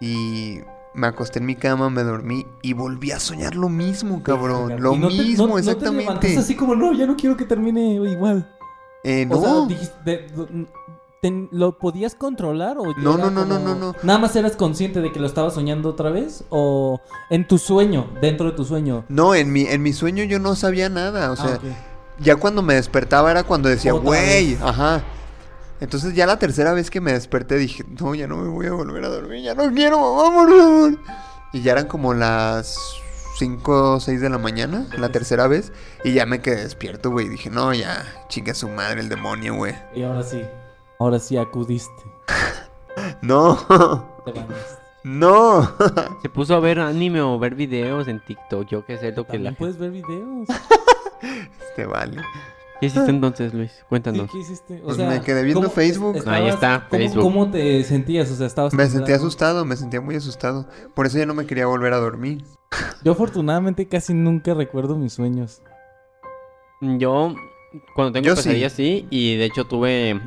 [0.00, 0.62] Y
[0.94, 4.80] me acosté en mi cama, me dormí y volví a soñar lo mismo, cabrón.
[4.80, 6.38] Lo no te- mismo, no- no te exactamente.
[6.38, 8.50] así como, no, ya no quiero que termine igual.
[9.02, 9.66] Eh, O sea, no.
[9.66, 10.26] dijiste,
[11.20, 13.94] te- ¿lo podías controlar o No, no, no, no, como- no, no.
[14.02, 16.44] ¿Nada más eras consciente de que lo estabas soñando otra vez?
[16.50, 19.04] ¿O en tu sueño, dentro de tu sueño?
[19.08, 21.30] No, en mi, en mi sueño yo no sabía nada.
[21.32, 21.64] O sea, Ah, ok.
[22.20, 25.02] ya cuando me despertaba era cuando decía, güey, ajá.
[25.80, 28.72] Entonces ya la tercera vez que me desperté dije, no, ya no me voy a
[28.72, 30.98] volver a dormir, ya no quiero, mamá, por favor.
[31.52, 32.78] Y ya eran como las
[33.38, 35.72] 5 o 6 de la mañana, la tercera vez,
[36.04, 37.28] y ya me quedé despierto, güey.
[37.28, 39.74] Dije, no, ya, chinga su madre el demonio, güey.
[39.94, 40.42] Y ahora sí.
[40.98, 42.02] Ahora sí acudiste.
[43.20, 43.56] No,
[44.24, 44.32] Te
[45.02, 45.72] no.
[46.22, 49.38] Se puso a ver anime o ver videos en TikTok, yo qué sé lo que
[49.38, 50.48] la puedes ver videos.
[51.68, 52.22] Este vale.
[52.80, 53.72] ¿Qué hiciste entonces, Luis?
[53.72, 54.30] ¿Qué, Cuéntanos.
[54.30, 54.80] qué hiciste?
[54.82, 56.16] O Pues sea, me quedé viendo ¿cómo Facebook.
[56.16, 57.22] estabas- Ahí está, ¿cómo, Facebook.
[57.22, 58.30] ¿Cómo te sentías?
[58.30, 58.74] O sea, estabas...
[58.74, 60.66] Me sentía asustado, me sentía muy asustado.
[60.94, 62.44] Por eso ya no me quería volver a dormir.
[63.04, 65.62] Yo afortunadamente casi nunca recuerdo mis sueños.
[66.80, 67.34] Yo,
[67.94, 68.42] cuando tengo Yo sí.
[68.42, 69.06] pesadillas, sí.
[69.10, 70.20] Y de hecho tuve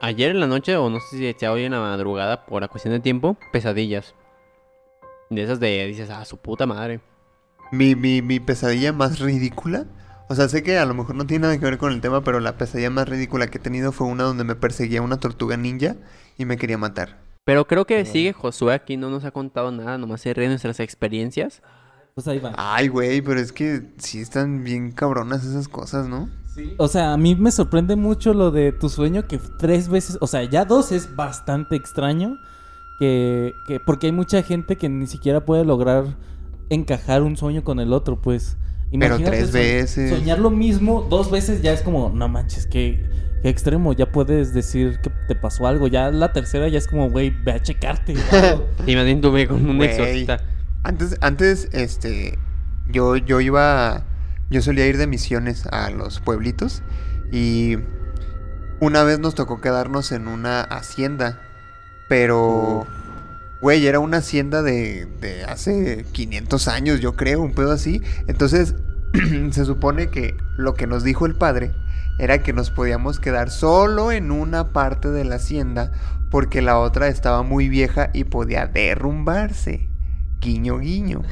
[0.00, 2.68] ayer en la noche, o no sé si sea hoy en la madrugada, por la
[2.68, 4.14] cuestión de tiempo, pesadillas.
[5.30, 7.00] De esas de, dices, ah, su puta madre.
[7.70, 9.86] Mi, mi, mi pesadilla más ridícula.
[10.32, 12.24] O sea, sé que a lo mejor no tiene nada que ver con el tema,
[12.24, 15.58] pero la pesadilla más ridícula que he tenido fue una donde me perseguía una tortuga
[15.58, 15.96] ninja
[16.38, 17.18] y me quería matar.
[17.44, 20.52] Pero creo que sigue Josué aquí, no nos ha contado nada, nomás se ríe de
[20.52, 21.60] nuestras experiencias.
[22.14, 22.54] Pues ahí va.
[22.56, 26.30] Ay, güey, pero es que sí están bien cabronas esas cosas, ¿no?
[26.78, 30.26] O sea, a mí me sorprende mucho lo de tu sueño que tres veces, o
[30.26, 32.38] sea, ya dos es bastante extraño.
[32.98, 36.16] Que, que porque hay mucha gente que ni siquiera puede lograr
[36.70, 38.56] encajar un sueño con el otro, pues.
[38.92, 40.10] Pero Imagínate tres veces.
[40.10, 43.08] Soñar lo mismo dos veces ya es como, no manches, qué,
[43.42, 43.94] qué extremo.
[43.94, 45.86] Ya puedes decir que te pasó algo.
[45.86, 48.14] Ya la tercera ya es como, güey, ve a checarte.
[48.86, 50.40] Y bien tuve con un exorcista.
[50.82, 52.38] Antes, antes, este,
[52.90, 54.04] yo, yo iba,
[54.50, 56.82] yo solía ir de misiones a los pueblitos
[57.30, 57.76] y
[58.80, 61.40] una vez nos tocó quedarnos en una hacienda,
[62.08, 62.86] pero,
[63.62, 68.02] güey, era una hacienda de, de hace 500 años, yo creo, un pedo así.
[68.26, 68.74] Entonces,
[69.52, 71.72] se supone que lo que nos dijo el padre
[72.18, 75.92] era que nos podíamos quedar solo en una parte de la hacienda
[76.30, 79.88] porque la otra estaba muy vieja y podía derrumbarse.
[80.40, 81.22] Guiño, guiño.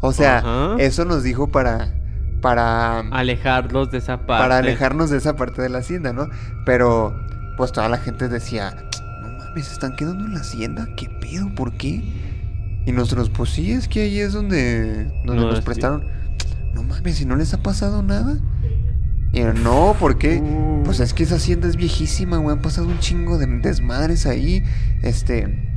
[0.00, 0.76] O sea, Ajá.
[0.78, 1.94] eso nos dijo para
[2.40, 4.42] para Alejarlos de esa parte.
[4.42, 6.28] para alejarnos de esa parte de la hacienda, ¿no?
[6.64, 7.18] Pero
[7.56, 8.87] pues toda la gente decía, "No
[9.58, 11.54] mames, se están quedando en la hacienda, ¿qué pedo?
[11.54, 12.02] ¿Por qué?"
[12.86, 16.04] Y nosotros, pues sí, es que ahí es donde, donde No, nos prestaron.
[16.74, 18.38] No mames, si no les ha pasado nada.
[19.32, 20.38] Y yo, no, ¿por qué?
[20.38, 20.82] Uh.
[20.84, 22.56] Pues es que esa hacienda es viejísima, güey.
[22.56, 24.62] Han pasado un chingo de desmadres ahí.
[25.02, 25.68] Este.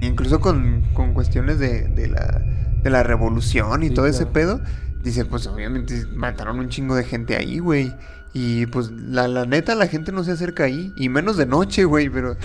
[0.00, 2.40] Incluso con, con cuestiones de, de la,
[2.82, 4.60] de la revolución y Sí, todo ese pedo.
[5.02, 7.94] Dice, pues obviamente mataron un chingo de gente ahí, güey.
[8.34, 10.92] Y pues la, la neta, la gente no se acerca ahí.
[10.96, 12.08] Y menos de noche, güey.
[12.10, 12.36] Pero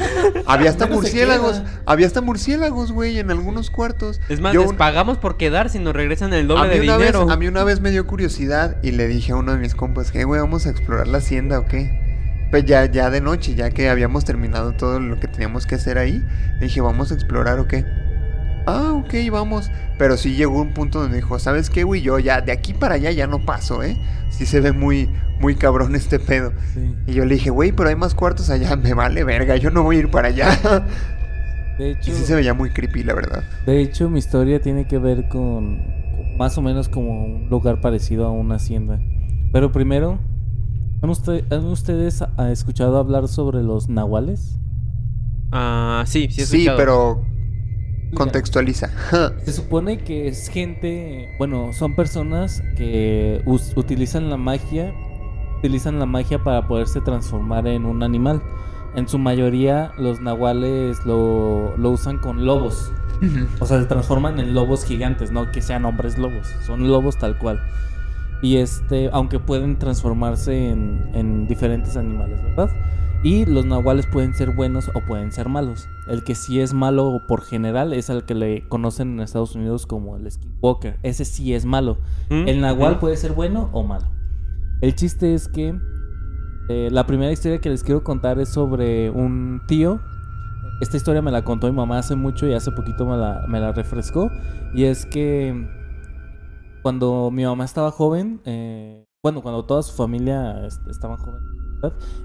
[0.46, 1.62] había hasta murciélagos.
[1.86, 4.20] Había hasta murciélagos, güey, en algunos cuartos.
[4.30, 6.98] Es más, Yo les un- pagamos por quedar si nos regresan el doble de vez,
[6.98, 7.30] dinero.
[7.30, 10.12] a mí una vez me dio curiosidad y le dije a uno de mis compas
[10.12, 12.00] que, güey, vamos a explorar la hacienda o qué.
[12.50, 15.98] Pues ya, ya de noche, ya que habíamos terminado todo lo que teníamos que hacer
[15.98, 16.24] ahí,
[16.60, 17.84] le dije, vamos a explorar o qué.
[18.66, 19.70] Ah, ok, vamos.
[19.98, 22.02] Pero sí llegó un punto donde dijo, ¿sabes qué, güey?
[22.02, 23.98] Yo ya, de aquí para allá ya no paso, ¿eh?
[24.30, 25.10] Sí se ve muy,
[25.40, 26.54] muy cabrón este pedo.
[26.74, 26.96] Sí.
[27.08, 29.84] Y yo le dije, güey, pero hay más cuartos allá, me vale verga, yo no
[29.84, 30.50] voy a ir para allá.
[31.78, 33.44] De y hecho, sí se veía muy creepy, la verdad.
[33.66, 35.82] de hecho, mi historia tiene que ver con
[36.38, 39.00] más o menos como un lugar parecido a una hacienda.
[39.52, 40.20] Pero primero,
[41.02, 44.60] ¿han, usted- han ustedes escuchado hablar sobre los nahuales?
[45.52, 46.78] Ah, sí, sí he Sí, escuchado.
[46.78, 47.26] pero
[48.14, 48.90] contextualiza.
[49.46, 54.94] Se supone que es gente, bueno, son personas que utilizan la magia,
[55.60, 58.42] utilizan la magia para poderse transformar en un animal.
[58.96, 62.92] En su mayoría los nahuales lo, lo usan con lobos.
[63.60, 67.38] O sea, se transforman en lobos gigantes, no que sean hombres lobos, son lobos tal
[67.38, 67.64] cual.
[68.42, 72.70] Y este, aunque pueden transformarse en, en diferentes animales, ¿verdad?
[73.24, 75.88] Y los nahuales pueden ser buenos o pueden ser malos.
[76.08, 79.86] El que sí es malo por general es al que le conocen en Estados Unidos
[79.88, 81.00] como el skinwalker.
[81.04, 81.98] Ese sí es malo.
[82.30, 82.48] ¿Mm?
[82.50, 84.08] El nahual puede ser bueno o malo.
[84.82, 85.74] El chiste es que
[86.68, 90.02] eh, la primera historia que les quiero contar es sobre un tío.
[90.82, 93.62] Esta historia me la contó mi mamá hace mucho y hace poquito me la, me
[93.62, 94.30] la refrescó.
[94.74, 95.66] Y es que
[96.82, 101.40] cuando mi mamá estaba joven, eh, bueno, cuando toda su familia est- estaba joven,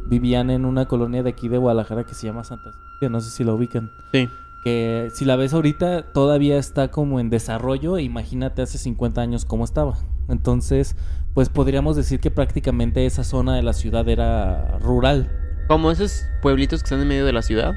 [0.07, 3.31] vivían en una colonia de aquí de Guadalajara que se llama Santa Cecilia, no sé
[3.31, 3.91] si la ubican.
[4.13, 4.29] Sí.
[4.65, 9.65] Que si la ves ahorita todavía está como en desarrollo, imagínate hace 50 años cómo
[9.65, 9.99] estaba.
[10.29, 10.97] Entonces,
[11.35, 15.31] pues podríamos decir que prácticamente esa zona de la ciudad era rural.
[15.69, 17.75] Como esos pueblitos que están en medio de la ciudad.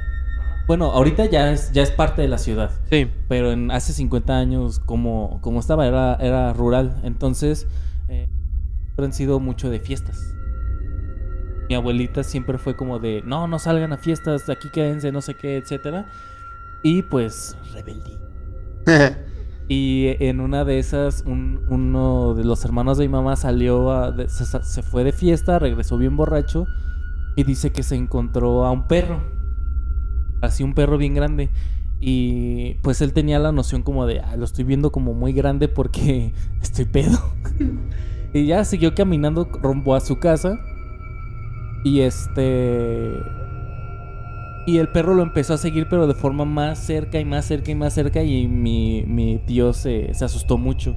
[0.68, 2.72] Bueno, ahorita ya es, ya es parte de la ciudad.
[2.90, 3.10] Sí.
[3.28, 7.00] pero en hace 50 años como, como estaba era, era rural.
[7.04, 7.68] Entonces,
[8.10, 8.28] eh,
[8.98, 10.36] han sido mucho de fiestas.
[11.72, 15.36] Mi abuelita siempre fue como de, no, no salgan a fiestas, aquí quédense, no sé
[15.36, 16.06] qué, etcétera.
[16.84, 18.18] Y pues, rebeldí.
[19.70, 24.14] Y en una de esas, un- uno de los hermanos de mi mamá salió, a-
[24.28, 26.66] se fue de fiesta, regresó bien borracho
[27.38, 29.22] y dice que se encontró a un perro.
[30.42, 31.52] Así un perro bien grande.
[32.02, 35.70] Y pues él tenía la noción como de, "Ah, lo estoy viendo como muy grande
[35.70, 37.18] porque estoy pedo.
[38.34, 40.60] y ya siguió caminando rumbo a su casa.
[41.84, 43.12] Y este...
[44.68, 47.72] Y el perro lo empezó a seguir, pero de forma más cerca y más cerca
[47.72, 48.22] y más cerca.
[48.24, 50.96] Y mi, mi tío se, se asustó mucho.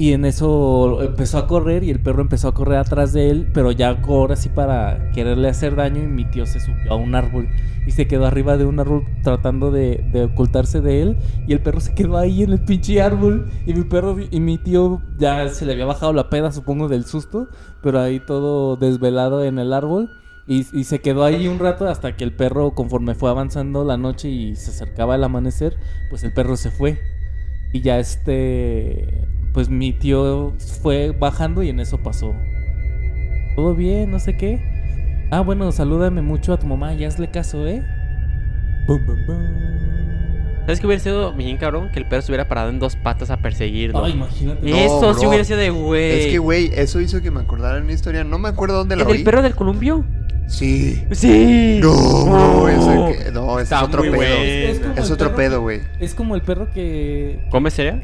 [0.00, 3.50] Y en eso empezó a correr y el perro empezó a correr atrás de él,
[3.52, 7.14] pero ya ahora sí para quererle hacer daño y mi tío se subió a un
[7.14, 7.50] árbol
[7.86, 11.60] y se quedó arriba de un árbol tratando de, de ocultarse de él y el
[11.60, 15.46] perro se quedó ahí en el pinche árbol y mi perro y mi tío ya
[15.50, 17.48] se le había bajado la peda supongo del susto,
[17.82, 20.10] pero ahí todo desvelado en el árbol
[20.50, 24.28] y, se quedó ahí un rato hasta que el perro conforme fue avanzando la noche
[24.28, 25.76] y se acercaba el amanecer,
[26.08, 26.98] pues el perro se fue.
[27.72, 32.34] Y ya este, pues mi tío fue bajando y en eso pasó.
[33.54, 34.58] Todo bien, no sé qué.
[35.30, 37.84] Ah, bueno, salúdame mucho a tu mamá y hazle caso, ¿eh?
[38.88, 39.59] Bum, bum, bum.
[40.60, 41.90] ¿Sabes qué hubiera sido bien cabrón?
[41.92, 44.04] Que el perro se hubiera parado en dos patas a perseguirlo.
[44.04, 44.70] Ay, imagínate.
[44.70, 45.28] No, Eso sí bro.
[45.30, 46.20] hubiera sido de güey.
[46.20, 48.22] Es que, güey, eso hizo que me acordara de una historia.
[48.24, 49.24] No me acuerdo dónde la ¿El del oí.
[49.24, 50.04] perro del columpio?
[50.46, 51.02] Sí.
[51.12, 51.78] Sí.
[51.80, 51.92] No,
[52.24, 52.68] bro, Oh.
[52.68, 54.14] ese que- no, ese es otro pedo.
[54.22, 55.80] Es Es el otro pedo, güey.
[56.00, 57.40] Es como el perro que.
[57.50, 58.02] ¿Come cereal?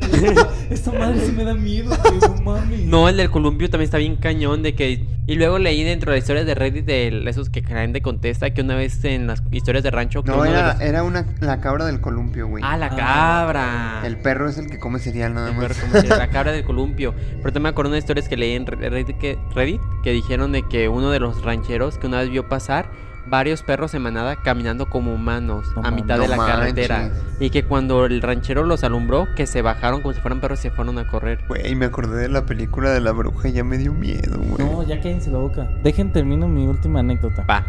[0.70, 2.80] Esta madre sí me da miedo, güey, no mames.
[2.86, 5.04] No, el del columpio también está bien cañón de que...
[5.28, 8.50] Y luego leí dentro de las historias de Reddit de esos que caen de contesta
[8.54, 10.22] que una vez en las historias de rancho...
[10.22, 12.62] que No, uno de era, los- era una, la cabra del columpio, güey.
[12.66, 12.96] Ah, la Ah.
[12.96, 14.00] cabra.
[14.06, 15.66] El perro es el que come cereal nada El más.
[15.66, 17.14] perro, como se- la cabra del columpio.
[17.14, 20.12] Pero también me acuerdo de unas historias que leí en Re- Reddit que, Reddit que
[20.12, 22.90] dijeron de que uno de los rancheros que una vez vio pasar
[23.28, 27.10] varios perros en manada caminando como humanos No a mitad de la carretera.
[27.40, 30.62] Y que cuando el ranchero los alumbró, que se bajaron como si fueran perros y
[30.62, 31.40] se fueron a correr.
[31.48, 34.70] Güey, me acordé de la película de la bruja y ya me dio miedo, güey.
[34.70, 35.68] No, ya cállense la boca.
[35.82, 37.44] Dejen termino mi última anécdota.
[37.48, 37.64] Va.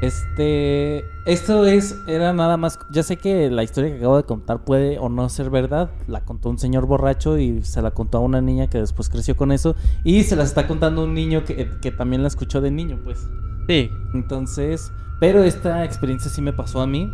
[0.00, 4.62] Este, esto es, era nada más, ya sé que la historia que acabo de contar
[4.62, 8.20] puede o no ser verdad, la contó un señor borracho y se la contó a
[8.20, 11.70] una niña que después creció con eso y se la está contando un niño que,
[11.80, 13.26] que también la escuchó de niño, pues.
[13.68, 13.90] Sí.
[14.12, 17.12] Entonces, pero esta experiencia sí me pasó a mí.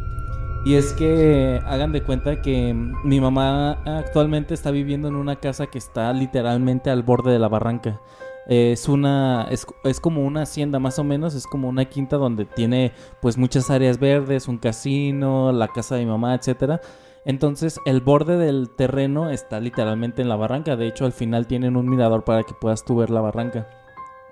[0.65, 2.75] Y es que hagan de cuenta que
[3.05, 7.49] mi mamá actualmente está viviendo en una casa que está literalmente al borde de la
[7.49, 8.01] barranca.
[8.47, 12.45] Es una es, es como una hacienda más o menos, es como una quinta donde
[12.45, 12.93] tiene
[13.23, 16.81] pues muchas áreas verdes, un casino, la casa de mi mamá, etcétera.
[17.25, 20.77] Entonces, el borde del terreno está literalmente en la barranca.
[20.77, 23.69] De hecho, al final tienen un mirador para que puedas tú ver la barranca.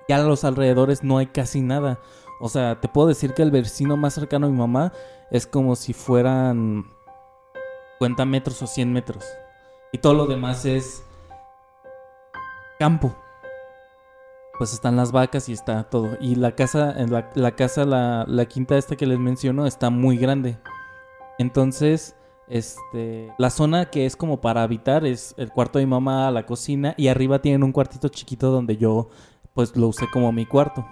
[0.09, 2.01] Y a los alrededores no hay casi nada.
[2.41, 4.93] O sea, te puedo decir que el vecino más cercano a mi mamá
[5.31, 6.87] es como si fueran
[7.99, 9.25] 50 metros o 100 metros.
[9.93, 11.05] Y todo lo demás es
[12.79, 13.15] campo.
[14.57, 16.17] Pues están las vacas y está todo.
[16.21, 20.17] Y la casa, la, la casa, la, la quinta esta que les menciono, está muy
[20.17, 20.59] grande.
[21.39, 22.17] Entonces,
[22.49, 26.47] este, la zona que es como para habitar es el cuarto de mi mamá, la
[26.47, 29.11] cocina y arriba tienen un cuartito chiquito donde yo
[29.59, 30.87] pues lo usé como mi cuarto.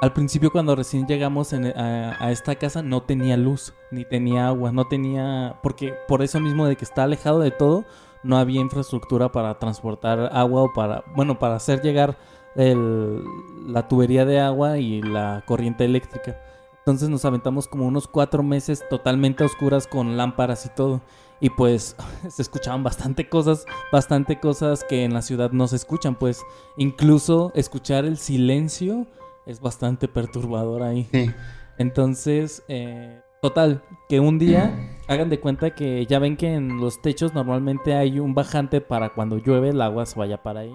[0.00, 4.86] Al principio cuando recién llegamos a esta casa no tenía luz, ni tenía agua, no
[4.86, 5.58] tenía...
[5.62, 7.84] Porque por eso mismo de que está alejado de todo,
[8.22, 11.04] no había infraestructura para transportar agua o para...
[11.14, 12.16] Bueno, para hacer llegar
[12.56, 13.22] el-
[13.66, 16.40] la tubería de agua y la corriente eléctrica.
[16.78, 21.02] Entonces nos aventamos como unos cuatro meses totalmente a oscuras con lámparas y todo.
[21.40, 21.94] Y pues
[22.28, 26.14] se escuchaban bastante cosas, bastante cosas que en la ciudad no se escuchan.
[26.16, 26.42] Pues
[26.76, 29.06] incluso escuchar el silencio
[29.46, 31.08] es bastante perturbador ahí.
[31.12, 31.30] Sí.
[31.78, 37.00] Entonces, eh, total, que un día hagan de cuenta que ya ven que en los
[37.00, 40.74] techos normalmente hay un bajante para cuando llueve el agua se vaya para ahí.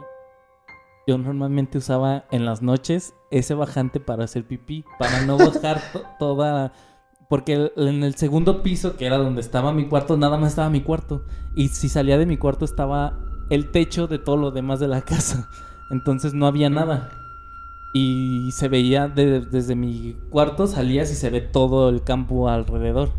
[1.05, 6.03] Yo normalmente usaba en las noches ese bajante para hacer pipí, para no bajar to-
[6.17, 6.71] toda...
[7.33, 10.81] Porque en el segundo piso, que era donde estaba mi cuarto, nada más estaba mi
[10.81, 11.23] cuarto.
[11.55, 13.17] Y si salía de mi cuarto estaba
[13.49, 15.49] el techo de todo lo demás de la casa.
[15.89, 17.09] Entonces no había nada.
[17.91, 23.09] Y se veía de- desde mi cuarto, salías y se ve todo el campo alrededor.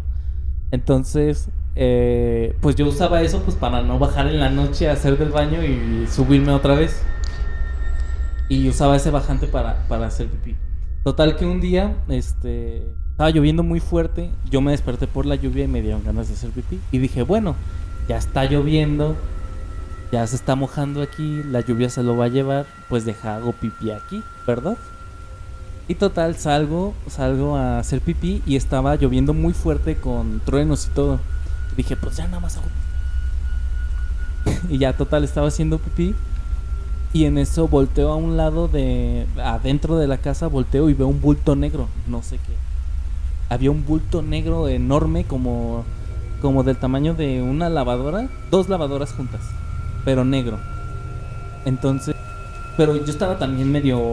[0.70, 5.18] Entonces, eh, pues yo usaba eso pues para no bajar en la noche a hacer
[5.18, 7.02] del baño y subirme otra vez.
[8.48, 10.56] Y usaba ese bajante para, para hacer pipí.
[11.02, 15.66] Total que un día, este, estaba lloviendo muy fuerte, yo me desperté por la lluvia
[15.66, 16.80] y me dieron ganas de hacer pipí.
[16.90, 17.54] Y dije, bueno,
[18.08, 19.14] ya está lloviendo,
[20.10, 23.52] ya se está mojando aquí, la lluvia se lo va a llevar, pues deja hago
[23.52, 24.76] pipí aquí, ¿verdad?
[25.86, 30.90] Y total, salgo, salgo a hacer pipí y estaba lloviendo muy fuerte con truenos y
[30.90, 31.20] todo.
[31.72, 32.66] Y dije, pues ya nada más hago
[34.68, 36.16] y ya total estaba haciendo pipí
[37.12, 41.06] y en eso volteo a un lado de adentro de la casa volteo y veo
[41.06, 42.63] un bulto negro, no sé qué.
[43.48, 45.84] Había un bulto negro enorme como
[46.40, 49.40] como del tamaño de una lavadora, dos lavadoras juntas,
[50.04, 50.58] pero negro.
[51.64, 52.14] Entonces,
[52.76, 54.10] pero yo estaba también medio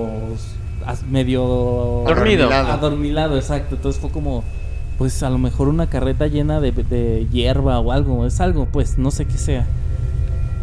[1.10, 2.46] medio Dormido.
[2.46, 2.72] Adormilado.
[2.72, 3.76] adormilado, exacto.
[3.76, 4.44] Entonces fue como,
[4.98, 8.98] pues a lo mejor una carreta llena de, de hierba o algo, es algo, pues
[8.98, 9.68] no sé qué sea.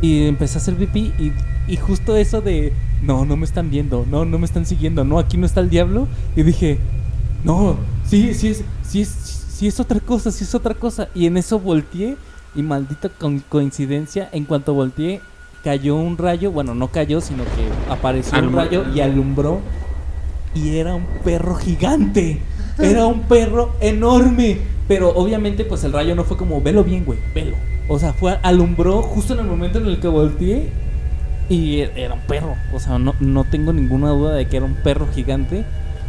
[0.00, 1.32] Y empecé a hacer pipí y,
[1.70, 5.18] y justo eso de, no, no me están viendo, no, no me están siguiendo, no,
[5.18, 6.08] aquí no está el diablo.
[6.36, 6.78] Y dije,
[7.48, 11.08] no, sí, sí es, sí es, sí es otra cosa, sí es otra cosa.
[11.14, 12.16] Y en eso volteé
[12.54, 15.20] y maldita con- coincidencia, en cuanto volteé,
[15.64, 19.60] cayó un rayo, bueno, no cayó, sino que apareció un rayo y alumbró.
[20.54, 22.40] Y era un perro gigante.
[22.78, 24.58] Era un perro enorme.
[24.86, 27.56] Pero obviamente, pues el rayo no fue como, velo bien, güey, velo.
[27.88, 30.70] O sea, fue, alumbró justo en el momento en el que volteé.
[31.50, 32.54] Y era un perro.
[32.74, 35.64] O sea, no, no tengo ninguna duda de que era un perro gigante.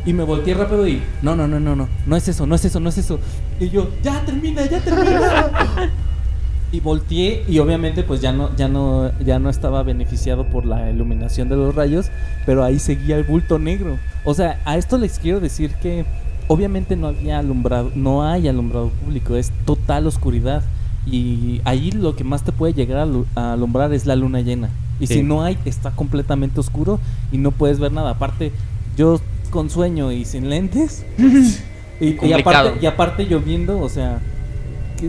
[0.10, 2.66] Y me volteé rápido y, no, no, no, no, no, no es eso, no es
[2.66, 3.20] eso, no es eso.
[3.60, 5.92] Y yo, ya termina, ya termina.
[6.72, 10.90] y volteé y obviamente pues ya no, ya no, ya no estaba beneficiado por la
[10.90, 12.08] iluminación de los rayos,
[12.48, 13.98] pero ahí seguía el bulto negro.
[14.26, 16.06] O sea, a esto les quiero decir que
[16.48, 20.64] obviamente no había alumbrado, no hay alumbrado público, es total oscuridad.
[21.06, 24.42] Y ahí lo que más te puede llegar a, alu- a alumbrar es la luna
[24.42, 24.70] llena.
[25.00, 25.14] Y Sí.
[25.16, 27.00] si no hay, está completamente oscuro
[27.32, 28.10] y no puedes ver nada.
[28.12, 28.52] Aparte,
[28.98, 31.06] yo con sueño y sin lentes.
[32.00, 34.20] y, aparte, y aparte lloviendo, o sea,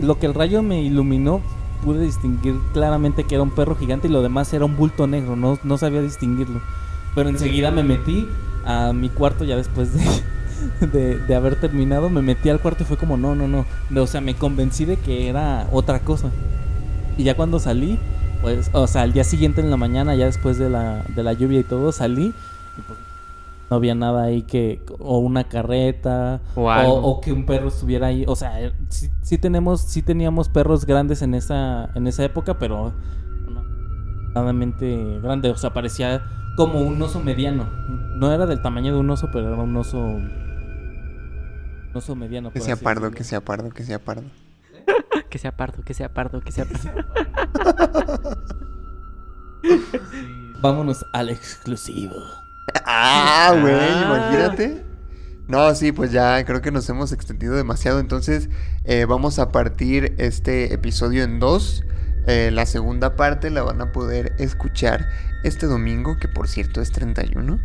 [0.01, 1.41] lo que el rayo me iluminó,
[1.83, 5.35] pude distinguir claramente que era un perro gigante y lo demás era un bulto negro,
[5.35, 6.61] no, no sabía distinguirlo.
[7.15, 8.27] Pero enseguida me metí
[8.65, 12.85] a mi cuarto ya después de, de, de haber terminado, me metí al cuarto y
[12.85, 13.65] fue como, no, no, no.
[14.01, 16.29] O sea, me convencí de que era otra cosa.
[17.17, 17.99] Y ya cuando salí,
[18.41, 21.33] pues, o sea, al día siguiente en la mañana, ya después de la, de la
[21.33, 22.33] lluvia y todo, salí
[22.77, 23.10] y pues
[23.71, 28.25] no había nada ahí que, o una carreta, O o, que un perro estuviera ahí.
[28.27, 32.59] O sea, eh, sí, sí tenemos, sí teníamos perros grandes en esa, en esa época,
[32.59, 32.91] pero
[33.47, 33.63] no,
[34.35, 35.51] nadamente grande.
[35.51, 36.21] O sea, parecía
[36.57, 37.63] como un oso mediano.
[38.17, 39.99] No era del tamaño de un oso, pero era un oso.
[39.99, 40.31] Un
[41.93, 42.51] oso mediano.
[42.51, 43.17] Que sea pardo, decirlo.
[43.17, 44.23] que sea pardo, que sea pardo.
[45.29, 47.05] Que sea pardo, que sea pardo, que sea pardo.
[50.61, 52.40] Vámonos al exclusivo.
[52.85, 54.03] Ah, güey, Ah.
[54.05, 54.83] imagínate.
[55.47, 57.99] No, sí, pues ya creo que nos hemos extendido demasiado.
[57.99, 58.49] Entonces,
[58.85, 61.83] eh, vamos a partir este episodio en dos.
[62.27, 65.07] Eh, la segunda parte la van a poder escuchar
[65.43, 67.59] este domingo, que por cierto es 31.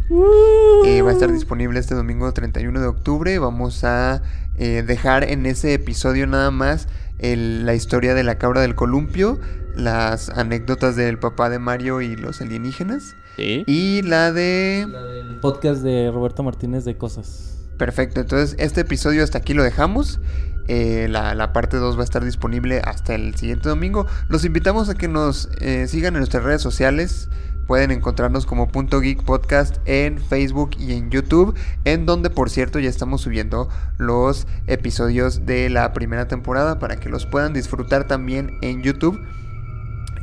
[0.87, 3.39] Eh, va a estar disponible este domingo 31 de octubre.
[3.39, 4.23] Vamos a
[4.59, 6.89] eh, dejar en ese episodio nada más
[7.19, 9.39] el- la historia de la cabra del columpio,
[9.77, 13.15] las anécdotas del papá de Mario y los alienígenas.
[13.37, 13.65] Sí.
[13.67, 14.87] Y la de...
[14.91, 17.59] La del podcast de Roberto Martínez de cosas.
[17.79, 20.21] Perfecto, entonces este episodio hasta aquí lo dejamos.
[20.69, 24.07] Eh, la, la parte 2 va a estar disponible hasta el siguiente domingo.
[24.29, 27.29] Los invitamos a que nos eh, sigan en nuestras redes sociales.
[27.67, 32.79] Pueden encontrarnos como Punto Geek Podcast en Facebook y en YouTube, en donde por cierto
[32.79, 33.69] ya estamos subiendo
[33.99, 39.21] los episodios de la primera temporada para que los puedan disfrutar también en YouTube.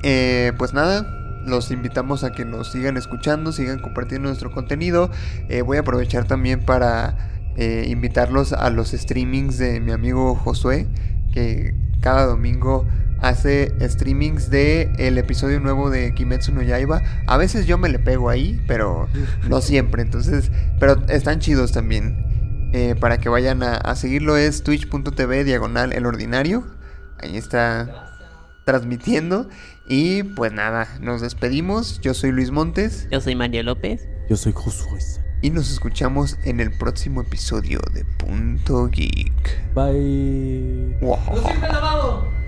[0.03, 5.09] Eh, pues nada, los invitamos a que nos sigan escuchando, sigan compartiendo nuestro contenido.
[5.49, 7.17] Eh, voy a aprovechar también para
[7.55, 10.87] eh, invitarlos a los streamings de mi amigo Josué,
[11.33, 12.87] que cada domingo
[13.21, 17.01] hace streamings de el episodio nuevo de Kimetsu no Yaiba.
[17.25, 19.07] A veces yo me le pego ahí, pero
[19.47, 20.01] no siempre.
[20.01, 22.31] Entonces, pero están chidos también.
[22.73, 26.65] Eh, para que vayan a, a seguirlo es twitch.tv diagonal el ordinario.
[27.19, 28.09] Ahí está
[28.65, 29.47] transmitiendo.
[29.87, 31.99] Y pues nada, nos despedimos.
[32.01, 34.07] Yo soy Luis Montes Yo soy Mario López.
[34.29, 34.99] Yo soy Josué.
[35.41, 39.73] y nos escuchamos en el próximo episodio de Punto Geek.
[39.73, 40.97] Bye.
[41.01, 41.19] Wow.
[41.61, 42.42] lavado!